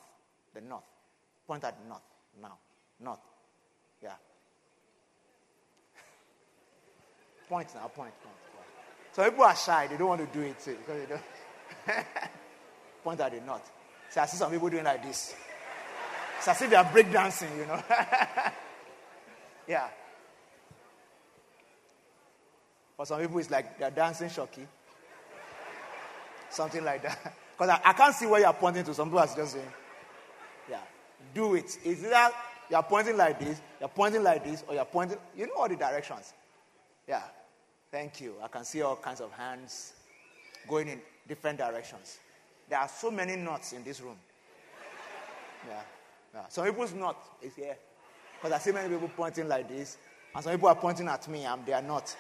[0.55, 0.85] The north.
[1.47, 2.03] Point at north
[2.41, 2.59] now.
[3.01, 3.19] North.
[4.03, 4.11] Yeah.
[7.49, 8.67] point now, point, point, point.
[9.13, 11.23] So people are shy, they don't want to do it too, because they don't.
[13.05, 13.71] point at the north.
[14.11, 15.35] So I see some people doing like this.
[16.39, 17.83] It's as if they are breakdancing, you know.
[19.69, 19.89] yeah.
[22.97, 24.67] For some people, it's like they're dancing shocky.
[26.51, 27.37] Something like that.
[27.57, 28.93] Because I, I, can't see where you're pointing to.
[28.93, 29.73] Some people are just saying,
[30.69, 30.81] yeah,
[31.33, 31.79] do it.
[31.85, 32.31] It's either
[32.69, 35.77] you're pointing like this, you're pointing like this, or you're pointing, you know all the
[35.77, 36.33] directions.
[37.07, 37.23] Yeah.
[37.93, 38.35] Thank you.
[38.43, 39.93] I can see all kinds of hands
[40.69, 42.19] going in different directions.
[42.69, 44.17] There are so many knots in this room.
[45.69, 45.81] Yeah.
[46.35, 46.41] yeah.
[46.49, 47.77] Some people's knot is here.
[48.43, 49.97] Because I see many people pointing like this,
[50.35, 52.15] and some people are pointing at me, and they are not.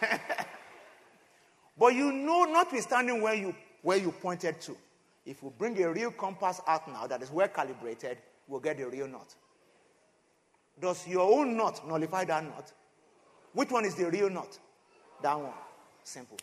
[1.78, 4.76] but you know, notwithstanding where you where you pointed to,
[5.24, 8.86] if we bring a real compass out now that is well calibrated, we'll get the
[8.88, 9.34] real knot.
[10.80, 12.72] Does your own knot nullify that knot?
[13.52, 14.58] Which one is the real knot?
[15.22, 15.52] That one.
[16.02, 16.38] Simple.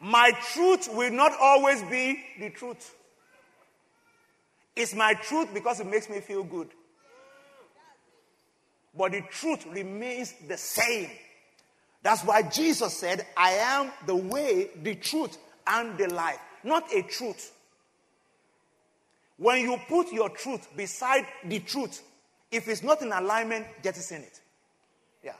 [0.01, 2.95] my truth will not always be the truth.
[4.77, 6.69] It's my truth because it makes me feel good.
[8.97, 11.11] But the truth remains the same.
[12.03, 16.39] That's why Jesus said, I am the way, the truth, and the life.
[16.63, 17.53] Not a truth.
[19.37, 22.03] When you put your truth beside the truth,
[22.51, 24.21] if it's not in alignment, jettison it.
[24.21, 24.41] In it.
[25.25, 25.33] Yeah.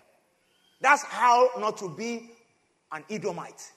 [0.81, 2.31] That's how not to be
[2.91, 3.71] an Edomite.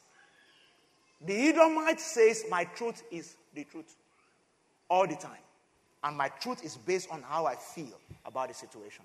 [1.21, 3.95] The Edomite says, My truth is the truth
[4.89, 5.37] all the time.
[6.03, 9.03] And my truth is based on how I feel about the situation.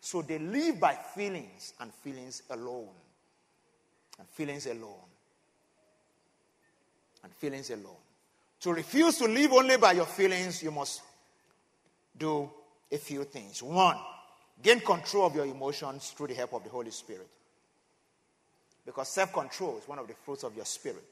[0.00, 2.88] So they live by feelings and feelings alone.
[4.18, 5.08] And feelings alone.
[7.22, 7.96] And feelings alone.
[8.60, 11.02] To refuse to live only by your feelings, you must
[12.16, 12.50] do
[12.90, 13.62] a few things.
[13.62, 13.96] One,
[14.62, 17.28] gain control of your emotions through the help of the Holy Spirit.
[18.86, 21.04] Because self control is one of the fruits of your spirit.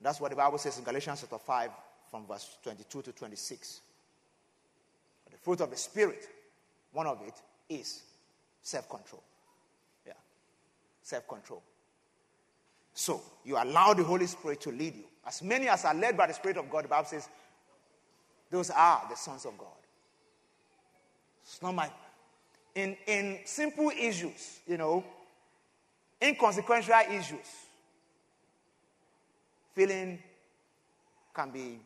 [0.00, 1.70] That's what the Bible says in Galatians chapter 5,
[2.10, 3.80] from verse 22 to 26.
[5.24, 6.28] But the fruit of the Spirit,
[6.92, 7.34] one of it
[7.68, 8.02] is
[8.62, 9.22] self control.
[10.06, 10.12] Yeah.
[11.02, 11.62] Self control.
[12.94, 15.04] So, you allow the Holy Spirit to lead you.
[15.26, 17.28] As many as are led by the Spirit of God, the Bible says,
[18.50, 19.68] those are the sons of God.
[21.42, 21.90] It's not my.
[22.74, 25.04] In, in simple issues, you know,
[26.22, 27.46] inconsequential issues,
[29.74, 30.18] feeling
[31.34, 31.78] can be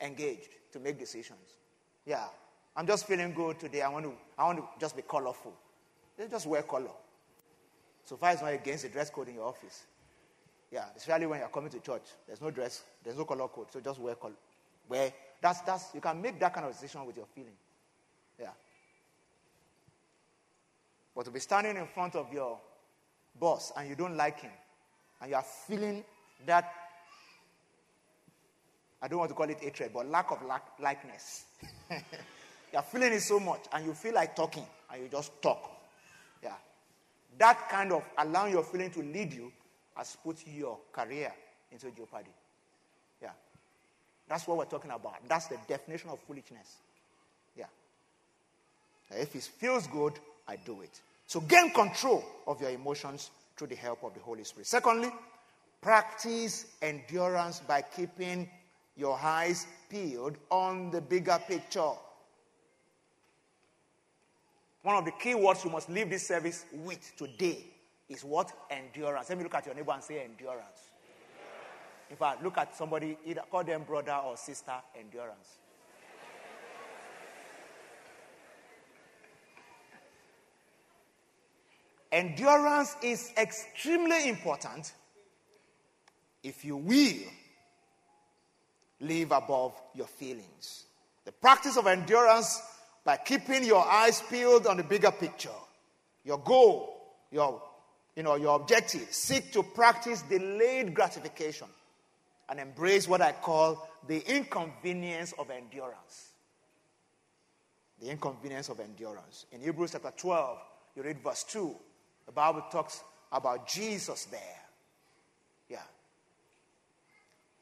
[0.00, 1.58] engaged to make decisions.
[2.06, 2.26] Yeah,
[2.76, 3.82] I'm just feeling good today.
[3.82, 5.52] I want to, I want to just be colorful.
[6.16, 6.90] They just wear color.
[8.04, 9.84] So far, it's not against the dress code in your office.
[10.70, 12.02] Yeah, especially when you're coming to church.
[12.26, 13.66] There's no dress, there's no color code.
[13.72, 14.34] So just wear color.
[14.88, 15.12] Wear.
[15.40, 17.56] That's, that's, you can make that kind of decision with your feeling.
[18.38, 18.50] Yeah.
[21.14, 22.58] But to be standing in front of your
[23.38, 24.52] boss and you don't like him,
[25.20, 26.04] and you are feeling
[26.46, 26.72] that,
[29.02, 31.44] I don't want to call it hatred, but lack of like- likeness.
[31.90, 31.98] you
[32.76, 35.70] are feeling it so much, and you feel like talking, and you just talk.
[36.42, 36.54] Yeah.
[37.38, 39.52] That kind of allowing your feeling to lead you
[39.96, 41.32] has put your career
[41.72, 42.30] into jeopardy.
[43.22, 43.30] Yeah.
[44.28, 45.16] That's what we're talking about.
[45.28, 46.76] That's the definition of foolishness.
[47.56, 47.66] Yeah.
[49.10, 50.14] If it feels good,
[50.46, 51.00] I do it.
[51.26, 54.66] So gain control of your emotions through the help of the Holy Spirit.
[54.66, 55.10] Secondly,
[55.80, 58.48] practice endurance by keeping
[58.96, 61.92] your eyes peeled on the bigger picture.
[64.82, 67.66] One of the key words you must leave this service with today
[68.08, 68.50] is what?
[68.70, 69.28] Endurance.
[69.28, 70.90] Let me look at your neighbor and say endurance.
[72.10, 75.58] In fact, look at somebody, either call them brother or sister, endurance.
[82.10, 84.92] Endurance is extremely important
[86.42, 87.30] if you will
[89.00, 90.84] live above your feelings.
[91.24, 92.60] The practice of endurance
[93.04, 95.48] by keeping your eyes peeled on the bigger picture,
[96.24, 97.62] your goal, your,
[98.16, 99.06] you know, your objective.
[99.10, 101.68] Seek to practice delayed gratification
[102.48, 106.32] and embrace what I call the inconvenience of endurance.
[108.00, 109.46] The inconvenience of endurance.
[109.52, 110.58] In Hebrews chapter 12,
[110.96, 111.74] you read verse 2.
[112.26, 114.40] The Bible talks about Jesus there.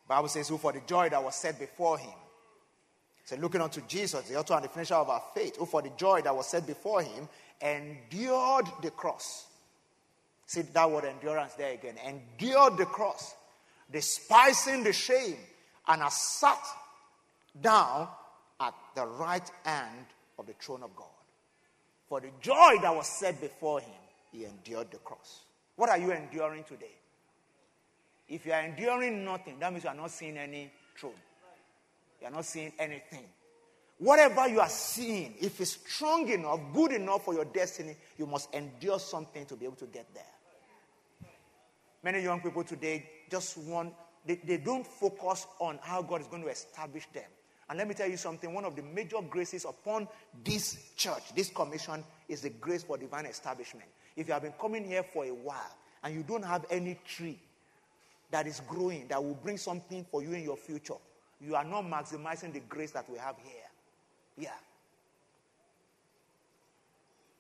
[0.09, 2.15] Bible says, who for the joy that was set before him.
[3.27, 5.91] So looking unto Jesus, the author and the finisher of our faith, who for the
[5.99, 7.29] joy that was set before him
[7.61, 9.47] endured the cross.
[10.47, 11.97] See that word endurance there again.
[12.07, 13.35] Endured the cross,
[13.93, 15.37] despising the shame,
[15.87, 16.63] and has sat
[17.61, 18.09] down
[18.59, 20.07] at the right hand
[20.39, 21.07] of the throne of God.
[22.09, 24.01] For the joy that was set before him,
[24.33, 25.41] he endured the cross.
[25.77, 26.98] What are you enduring today?
[28.29, 31.13] If you are enduring nothing, that means you are not seeing any throne.
[32.21, 33.25] You are not seeing anything.
[33.99, 38.53] Whatever you are seeing, if it's strong enough, good enough for your destiny, you must
[38.55, 40.23] endure something to be able to get there.
[42.05, 43.93] Many young people today just want,
[44.25, 47.25] they, they don't focus on how God is going to establish them.
[47.69, 50.07] And let me tell you something one of the major graces upon
[50.45, 53.89] this church, this commission, is the grace for divine establishment.
[54.17, 57.39] If you have been coming here for a while and you don't have any tree
[58.31, 60.95] that is growing that will bring something for you in your future,
[61.41, 63.63] you are not maximizing the grace that we have here.
[64.37, 64.51] Yeah.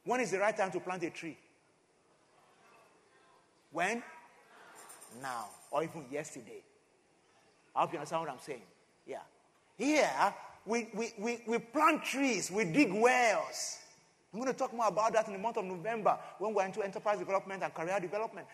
[0.05, 1.37] When is the right time to plant a tree?
[3.73, 4.03] When?
[5.21, 5.47] Now.
[5.71, 6.63] Or even yesterday.
[7.77, 8.63] I hope you understand what I'm saying.
[9.07, 9.19] Yeah.
[9.77, 10.35] Here,
[10.65, 13.79] we, we, we, we plant trees, we dig wells.
[14.33, 16.83] I'm going to talk more about that in the month of November when we're into
[16.83, 18.47] enterprise development and career development.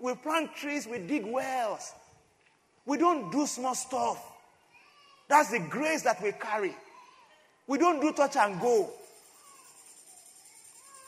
[0.00, 1.92] We plant trees, we dig wells.
[2.86, 4.22] We don't do small stuff.
[5.28, 6.74] That's the grace that we carry.
[7.66, 8.90] We don't do touch and go.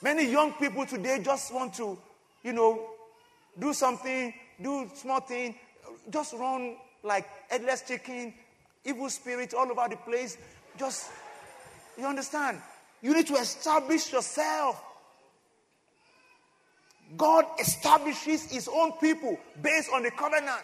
[0.03, 1.97] Many young people today just want to,
[2.43, 2.89] you know,
[3.59, 5.55] do something, do small thing,
[6.11, 8.35] just run like headless chicken,
[8.85, 10.37] evil spirits all over the place.
[10.79, 11.11] Just,
[11.99, 12.61] you understand?
[13.03, 14.83] You need to establish yourself.
[17.17, 20.63] God establishes his own people based on the covenant.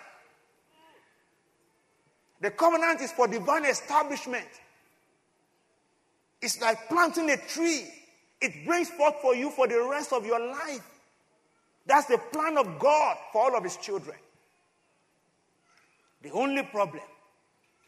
[2.41, 4.47] The covenant is for divine establishment.
[6.41, 7.87] It's like planting a tree.
[8.41, 10.87] It brings forth for you for the rest of your life.
[11.87, 14.17] That's the plan of God for all of his children.
[16.23, 17.03] The only problem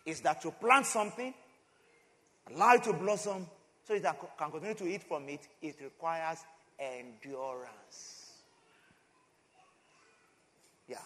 [0.07, 1.35] is that you plant something,
[2.55, 3.47] allow it to blossom,
[3.89, 6.45] so you can continue to eat from it, it requires
[6.79, 8.35] endurance.
[10.87, 10.99] Yeah.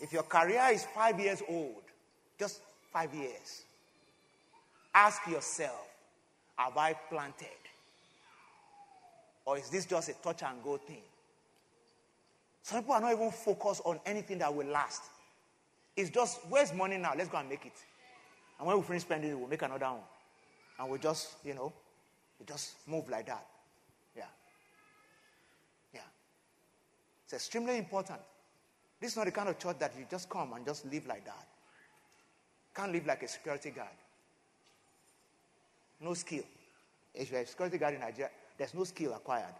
[0.00, 1.84] If your career is five years old,
[2.36, 3.62] just five years,
[4.92, 5.86] ask yourself
[6.56, 7.46] Have I planted?
[9.44, 11.02] Or is this just a touch and go thing?
[12.62, 15.02] Some people are not even focused on anything that will last.
[15.96, 17.12] It's just, where's money now?
[17.16, 17.72] Let's go and make it.
[18.58, 20.00] And when we finish spending it, we'll make another one.
[20.82, 21.72] And we just, you know,
[22.40, 23.46] we just move like that.
[24.16, 24.24] Yeah.
[25.94, 26.00] Yeah.
[27.24, 28.18] It's extremely important.
[29.00, 31.24] This is not the kind of church that you just come and just live like
[31.24, 31.46] that.
[32.74, 33.94] Can't live like a security guard.
[36.00, 36.42] No skill.
[37.14, 39.54] If you're a security guard in Nigeria, there's no skill acquired.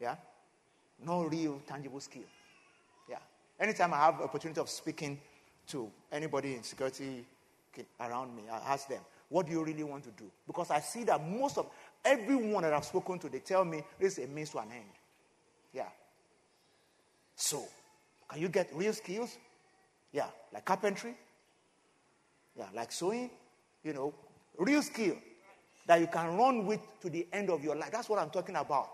[0.00, 0.16] Yeah?
[1.04, 2.24] No real tangible skill.
[3.10, 3.18] Yeah.
[3.60, 5.20] Anytime I have opportunity of speaking
[5.66, 7.26] to anybody in security
[8.00, 8.44] around me.
[8.50, 9.02] I ask them,
[9.32, 10.30] what do you really want to do?
[10.46, 11.66] Because I see that most of
[12.04, 14.84] everyone that I've spoken to, they tell me this is a means to an end.
[15.72, 15.88] Yeah.
[17.34, 17.64] So,
[18.28, 19.38] can you get real skills?
[20.12, 21.14] Yeah, like carpentry.
[22.54, 23.30] Yeah, like sewing.
[23.82, 24.14] You know,
[24.58, 25.16] real skill
[25.86, 27.90] that you can run with to the end of your life.
[27.90, 28.90] That's what I'm talking about.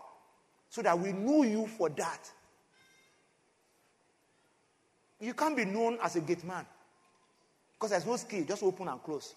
[0.69, 2.31] So that we know you for that.
[5.19, 6.65] You can't be known as a gate man
[7.73, 9.35] because there's no skill, just open and close.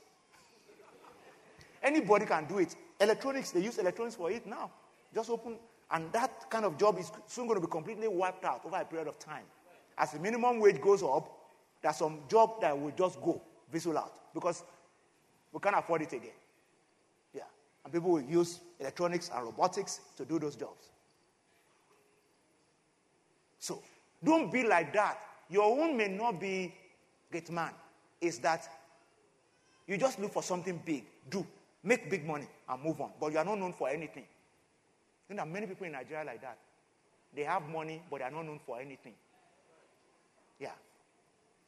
[1.82, 2.76] Anybody can do it.
[3.00, 4.70] Electronics, they use electronics for it now.
[5.14, 5.56] Just open,
[5.90, 8.84] and that kind of job is soon going to be completely wiped out over a
[8.84, 9.44] period of time.
[9.98, 11.30] As the minimum wage goes up,
[11.82, 14.62] there's some job that will just go visual out because
[15.52, 16.30] we can't afford it again.
[17.34, 17.42] Yeah.
[17.84, 20.90] And people will use electronics and robotics to do those jobs.
[23.58, 23.82] So
[24.24, 25.18] don't be like that.
[25.50, 26.74] Your own may not be
[27.30, 27.72] great man.
[28.20, 28.68] Is that
[29.86, 31.46] you just look for something big, do,
[31.82, 33.10] make big money, and move on.
[33.20, 34.24] But you are not known for anything.
[35.28, 36.58] You know, many people in Nigeria like that.
[37.34, 39.14] They have money, but they are not known for anything.
[40.60, 40.72] Yeah.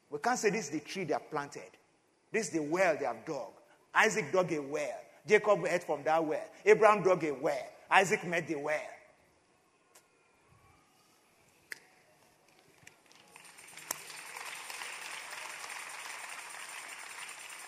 [0.09, 1.63] We can't say this is the tree they have planted.
[2.31, 3.51] This is the well they have dug.
[3.93, 4.99] Isaac dug a well.
[5.27, 6.45] Jacob ate from that well.
[6.65, 7.67] Abraham dug a well.
[7.89, 8.79] Isaac made the well.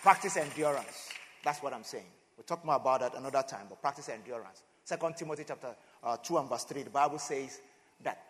[0.02, 1.10] Practice endurance.
[1.44, 2.04] That's what I'm saying.
[2.48, 4.62] Talk more about that another time, but practice endurance.
[4.82, 7.60] Second Timothy chapter uh, 2 and verse 3, the Bible says
[8.02, 8.24] that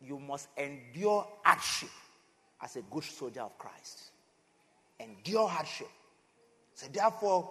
[0.00, 1.88] you must endure hardship
[2.62, 4.12] as a good soldier of Christ.
[5.00, 5.88] Endure hardship.
[6.74, 7.50] So therefore,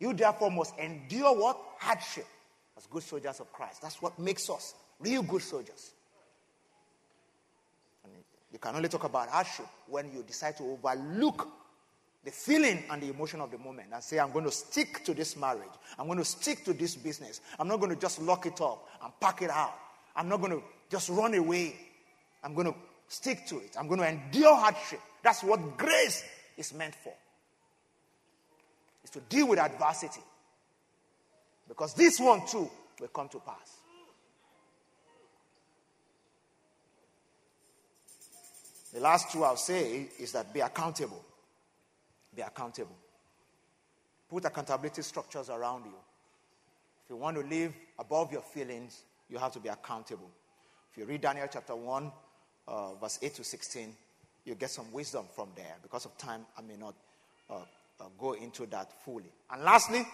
[0.00, 1.56] you therefore must endure what?
[1.78, 2.26] Hardship
[2.76, 3.80] as good soldiers of Christ.
[3.80, 5.92] That's what makes us real good soldiers.
[8.02, 8.12] And
[8.52, 11.46] you can only talk about hardship when you decide to overlook
[12.28, 15.14] the feeling and the emotion of the moment and say, I'm going to stick to
[15.14, 15.62] this marriage.
[15.98, 17.40] I'm going to stick to this business.
[17.58, 19.72] I'm not going to just lock it up and pack it out.
[20.14, 21.74] I'm not going to just run away.
[22.44, 22.74] I'm going to
[23.08, 23.76] stick to it.
[23.80, 25.00] I'm going to endure hardship.
[25.22, 26.22] That's what grace
[26.58, 27.14] is meant for.
[29.04, 30.20] Is to deal with adversity.
[31.66, 32.68] Because this one too
[33.00, 33.78] will come to pass.
[38.92, 41.24] The last two I'll say is that be accountable.
[42.38, 42.94] Be accountable.
[44.30, 45.98] Put accountability structures around you.
[47.02, 50.30] If you want to live above your feelings, you have to be accountable.
[50.92, 52.12] If you read Daniel chapter 1,
[52.68, 53.92] uh, verse 8 to 16,
[54.44, 55.74] you get some wisdom from there.
[55.82, 56.94] Because of time, I may not
[57.50, 57.54] uh,
[57.98, 59.32] uh, go into that fully.
[59.50, 60.06] And lastly,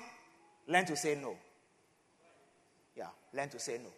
[0.66, 1.36] learn to say no.
[2.96, 3.90] Yeah, learn to say no.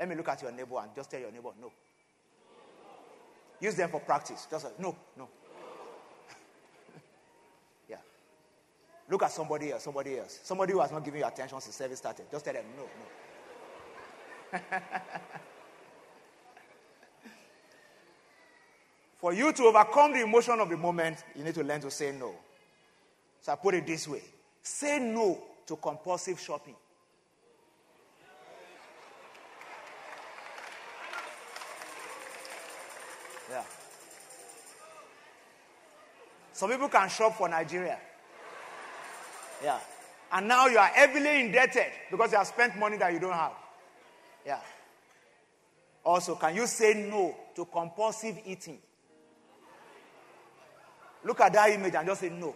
[0.00, 1.70] Let me look at your neighbor and just tell your neighbor no.
[3.60, 4.48] Use them for practice.
[4.50, 5.28] Just no, no.
[9.10, 10.40] Look at somebody else, somebody else.
[10.42, 12.26] Somebody who has not given you attention since service started.
[12.30, 14.58] Just tell them no, no.
[19.18, 22.12] For you to overcome the emotion of the moment, you need to learn to say
[22.12, 22.34] no.
[23.40, 24.22] So I put it this way
[24.62, 26.74] say no to compulsive shopping.
[33.50, 33.64] Yeah.
[36.52, 37.98] Some people can shop for Nigeria.
[39.62, 39.78] Yeah.
[40.32, 43.52] And now you are heavily indebted because you have spent money that you don't have.
[44.44, 44.60] Yeah.
[46.04, 48.78] Also, can you say no to compulsive eating?
[51.24, 52.38] Look at that image and just say no.
[52.38, 52.54] no.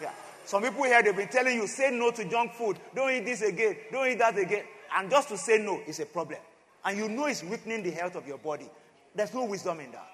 [0.00, 0.12] Yeah.
[0.44, 2.78] Some people here, they've been telling you, say no to junk food.
[2.94, 3.76] Don't eat this again.
[3.90, 4.64] Don't eat that again.
[4.96, 6.38] And just to say no is a problem.
[6.84, 8.68] And you know it's weakening the health of your body.
[9.14, 10.08] There's no wisdom in that.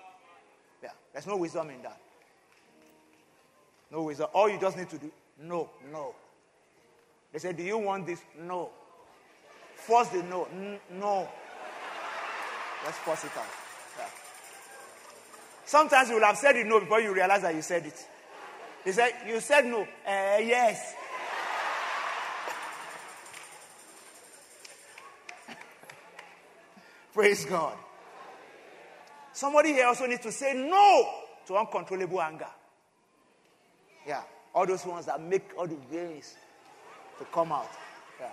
[0.83, 0.91] Yeah.
[1.13, 2.01] There's no wisdom in that.
[3.91, 4.29] No wisdom.
[4.33, 5.11] All you just need to do,
[5.41, 6.15] no, no.
[7.33, 8.21] They say, Do you want this?
[8.41, 8.71] No.
[9.77, 10.49] Force the no.
[10.91, 11.29] No.
[12.85, 13.47] Let's force it out.
[13.99, 14.09] Yeah.
[15.65, 18.07] Sometimes you will have said it no before you realize that you said it.
[18.85, 19.83] He said, You said no.
[19.83, 20.95] Uh, yes.
[27.15, 27.77] Praise God.
[29.33, 31.09] Somebody here also needs to say no
[31.47, 32.49] to uncontrollable anger.
[34.07, 34.23] Yeah.
[34.55, 36.35] All those ones that make all the veins
[37.19, 37.71] to come out.
[38.21, 38.33] Yeah.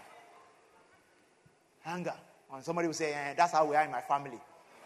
[1.86, 2.14] Anger.
[2.54, 4.40] And somebody will say, eh, That's how we are in my family.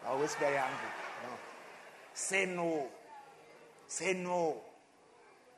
[0.05, 0.89] I'm always very angry.
[1.23, 1.29] No.
[2.13, 2.87] Say no.
[3.87, 4.57] Say no.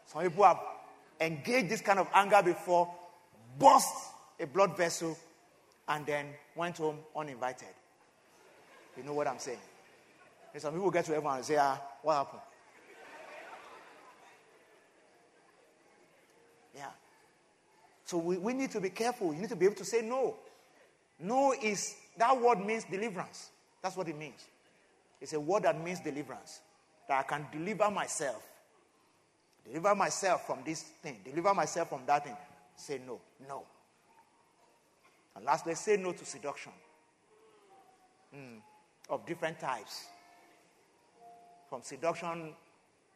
[0.06, 0.60] Some people have
[1.22, 2.92] engaged this kind of anger before,
[3.60, 3.94] burst
[4.40, 5.18] a blood vessel,
[5.88, 7.68] and then went home uninvited.
[8.98, 9.60] You know what I'm saying?
[10.54, 12.42] And some people get to everyone and say, ah, what happened?
[16.76, 16.86] Yeah.
[18.10, 19.36] So we, we need to be careful.
[19.36, 20.34] You need to be able to say no.
[21.20, 23.51] No is, that word means deliverance.
[23.84, 24.47] That's what it means.
[25.22, 26.62] It's a word that means deliverance.
[27.07, 28.43] That I can deliver myself.
[29.64, 31.18] Deliver myself from this thing.
[31.24, 32.36] Deliver myself from that thing.
[32.76, 33.20] Say no.
[33.47, 33.62] No.
[35.36, 36.72] And lastly, say no to seduction
[38.36, 38.57] mm,
[39.07, 40.05] of different types.
[41.70, 42.55] From seduction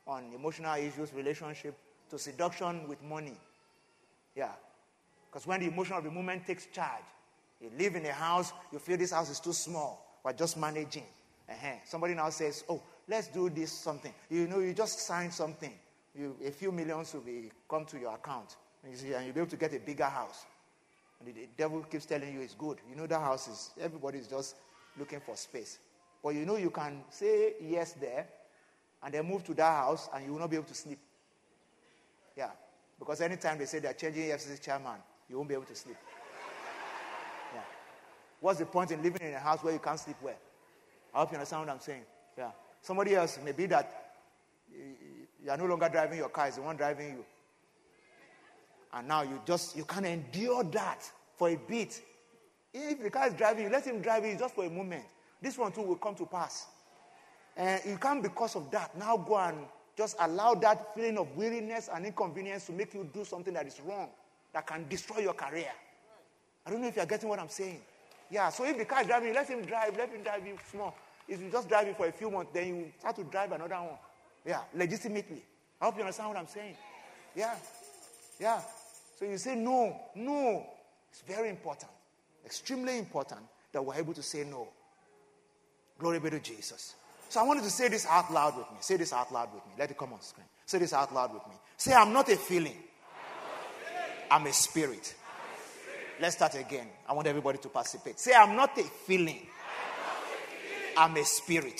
[0.06, 1.76] on emotional issues, relationship,
[2.12, 3.38] to seduction with money.
[4.36, 4.52] Yeah.
[5.34, 7.02] Because when the emotion of the moment takes charge,
[7.60, 11.06] you live in a house, you feel this house is too small, we're just managing.
[11.50, 11.76] Uh-huh.
[11.86, 14.14] Somebody now says, Oh, let's do this something.
[14.30, 15.74] You know, you just sign something.
[16.16, 18.56] You, a few millions will be come to your account.
[18.84, 20.46] And, you see, and you'll be able to get a bigger house.
[21.20, 22.78] And the, the devil keeps telling you it's good.
[22.88, 24.56] You know that house is everybody's just
[25.00, 25.80] looking for space.
[26.22, 28.28] But you know you can say yes there
[29.02, 31.00] and then move to that house and you will not be able to sleep.
[32.38, 32.52] Yeah.
[33.00, 35.00] Because anytime they say they're changing EFCC chairman,
[35.30, 35.98] you won't be able to sleep.
[37.54, 37.62] Yeah.
[38.40, 40.38] What's the point in living in a house where you can't sleep well?
[41.14, 42.04] I hope you understand what I'm saying.
[42.38, 42.52] Yeah.
[42.82, 44.16] Somebody else may be that
[45.44, 47.26] you are no longer driving your car, it's the one driving you.
[48.94, 52.02] And now you just you can't endure that for a bit.
[52.74, 55.04] If the car is driving you, let him drive you just for a moment.
[55.42, 56.68] This one too will come to pass.
[57.56, 59.58] And you can't because of that now go and
[59.96, 63.80] just allow that feeling of weariness and inconvenience to make you do something that is
[63.82, 64.10] wrong,
[64.54, 65.72] that can destroy your career.
[66.66, 67.82] I don't know if you're getting what I'm saying.
[68.30, 70.96] Yeah, so if the car is driving, let him drive, let him drive you small.
[71.28, 73.76] If you just drive it for a few months, then you start to drive another
[73.76, 73.98] one.
[74.46, 75.44] Yeah, legitimately.
[75.82, 76.76] I hope you understand what I'm saying.
[77.36, 77.56] Yeah,
[78.40, 78.62] yeah.
[79.20, 80.66] So you say no, no.
[81.12, 81.92] It's very important,
[82.46, 83.42] extremely important
[83.72, 84.68] that we're able to say no.
[86.00, 86.96] Glory be to Jesus.
[87.30, 88.78] So I wanted to say this out loud with me.
[88.80, 89.72] Say this out loud with me.
[89.78, 90.46] Let it come on screen.
[90.66, 91.54] Say this out loud with me.
[91.78, 92.78] Say, I'm not a feeling.
[94.34, 95.14] I'm a spirit.
[96.20, 96.88] Let's start again.
[97.08, 98.20] I want everybody to participate.
[98.20, 99.46] Say, I'm not a feeling.
[100.98, 101.80] I'm a spirit.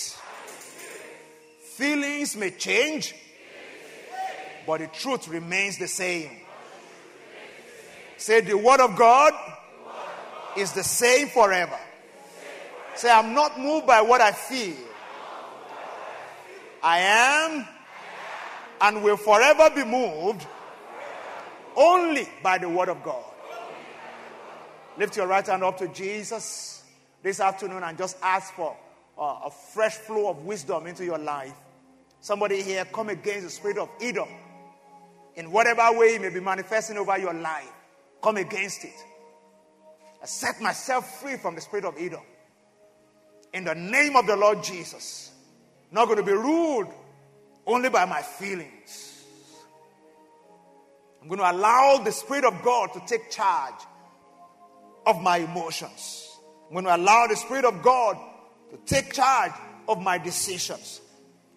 [1.64, 3.16] Feelings may change,
[4.68, 6.30] but the truth remains the same.
[8.18, 9.34] Say, the word of God
[10.56, 11.80] is the same forever.
[12.94, 14.76] Say, I'm not moved by what I feel.
[16.84, 17.68] I am
[18.80, 20.46] and will forever be moved
[21.76, 23.24] only by the word of God.
[24.98, 26.84] Lift your right hand up to Jesus
[27.24, 28.76] this afternoon and just ask for
[29.18, 31.56] uh, a fresh flow of wisdom into your life.
[32.20, 34.30] Somebody here, come against the spirit of Edom
[35.36, 37.72] in whatever way it may be manifesting over your life.
[38.22, 38.94] Come against it.
[40.22, 42.22] I set myself free from the spirit of Edom.
[43.54, 45.32] In the name of the Lord Jesus.
[45.92, 46.88] Not going to be ruled
[47.68, 49.13] only by my feelings.
[51.24, 53.80] I'm going to allow the Spirit of God to take charge
[55.06, 56.30] of my emotions.
[56.68, 58.18] I'm going to allow the Spirit of God
[58.72, 59.54] to take charge
[59.88, 61.00] of my decisions.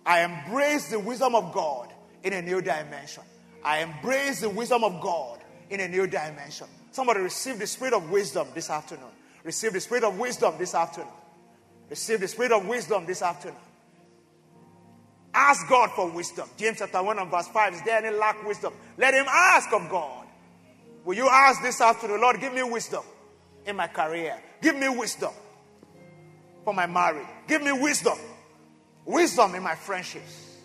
[0.04, 1.92] I embrace the wisdom of God
[2.22, 3.24] in a new dimension.
[3.64, 6.68] I embrace the wisdom of God in a new dimension.
[6.92, 9.10] Somebody receive the spirit of wisdom this afternoon.
[9.42, 11.10] Receive the spirit of wisdom this afternoon.
[11.90, 13.58] Receive the spirit of wisdom this afternoon.
[15.38, 16.48] Ask God for wisdom.
[16.56, 17.74] James chapter 1 and verse 5.
[17.74, 18.72] Is there any lack wisdom?
[18.96, 20.26] Let him ask of God.
[21.04, 23.04] Will you ask this afternoon, Lord, give me wisdom
[23.66, 24.40] in my career.
[24.62, 25.32] Give me wisdom
[26.64, 27.26] for my marriage.
[27.46, 28.16] Give me wisdom.
[29.04, 30.56] Wisdom in my friendships.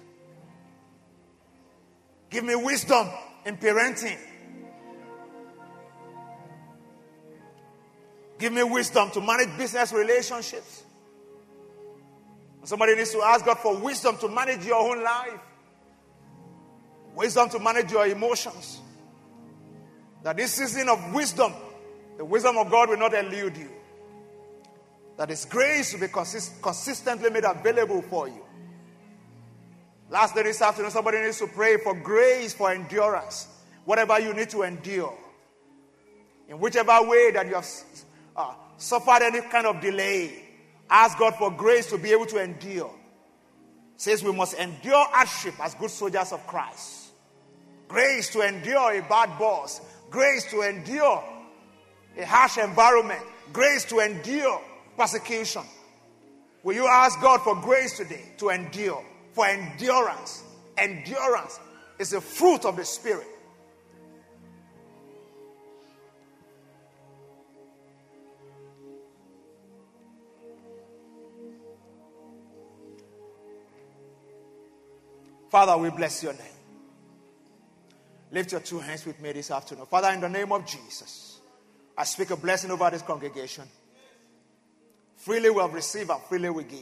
[2.30, 3.10] Give me wisdom
[3.46, 4.18] in parenting.
[8.40, 10.81] Give me wisdom to manage business relationships.
[12.64, 15.40] Somebody needs to ask God for wisdom to manage your own life,
[17.16, 18.82] wisdom to manage your emotions.
[20.24, 21.54] That this season of wisdom,
[22.18, 23.72] the wisdom of God will not elude you.
[25.18, 28.46] That His grace will be consist- consistently made available for you.
[30.10, 33.48] Last day this afternoon, somebody needs to pray for grace for endurance,
[33.86, 35.18] whatever you need to endure.
[36.50, 37.68] In whichever way that you have
[38.36, 40.41] uh, suffered any kind of delay,
[40.92, 42.94] Ask God for grace to be able to endure.
[43.96, 47.12] Says we must endure hardship as good soldiers of Christ.
[47.88, 49.80] Grace to endure a bad boss.
[50.10, 51.24] Grace to endure
[52.18, 53.22] a harsh environment.
[53.54, 54.62] Grace to endure
[54.98, 55.62] persecution.
[56.64, 59.04] Will you ask God for grace today to endure?
[59.32, 60.44] For endurance.
[60.78, 61.60] Endurance
[62.00, 63.28] is a fruit of the Spirit.
[75.52, 76.42] Father, we bless your name.
[78.32, 79.86] Lift your two hands with me this afternoon.
[79.86, 81.42] Father, in the name of Jesus,
[81.98, 83.66] I speak a blessing over this congregation.
[85.18, 86.80] Freely we have received and freely we give.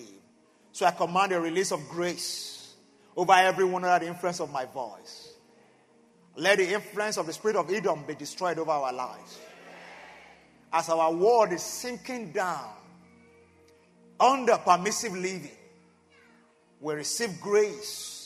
[0.71, 2.75] So I command a release of grace
[3.17, 5.33] over everyone under the influence of my voice.
[6.35, 9.39] Let the influence of the spirit of Edom be destroyed over our lives.
[10.71, 12.69] As our world is sinking down
[14.19, 15.57] under permissive living,
[16.79, 18.18] we receive grace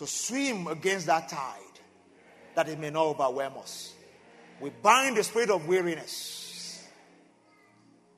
[0.00, 1.60] to swim against that tide
[2.54, 3.92] that it may not overwhelm us.
[4.58, 6.82] We bind the spirit of weariness,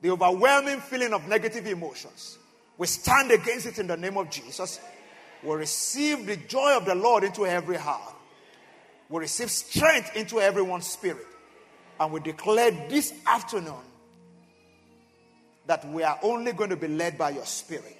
[0.01, 2.37] the overwhelming feeling of negative emotions.
[2.77, 4.79] We stand against it in the name of Jesus.
[5.43, 8.15] We receive the joy of the Lord into every heart.
[9.09, 11.27] We receive strength into everyone's spirit.
[11.99, 13.83] And we declare this afternoon
[15.67, 17.97] that we are only going to be led by your spirit.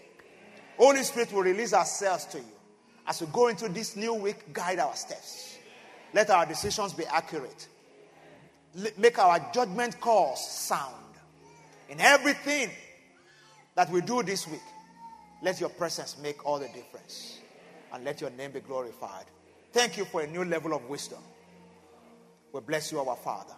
[0.77, 2.52] Holy Spirit will release ourselves to you.
[3.05, 5.57] As we go into this new week, guide our steps.
[6.13, 7.67] Let our decisions be accurate.
[8.97, 10.95] Make our judgment calls sound.
[11.89, 12.69] In everything
[13.75, 14.61] that we do this week,
[15.41, 17.39] let your presence make all the difference.
[17.91, 19.25] And let your name be glorified.
[19.71, 21.19] Thank you for a new level of wisdom.
[22.51, 23.53] We bless you, our Father.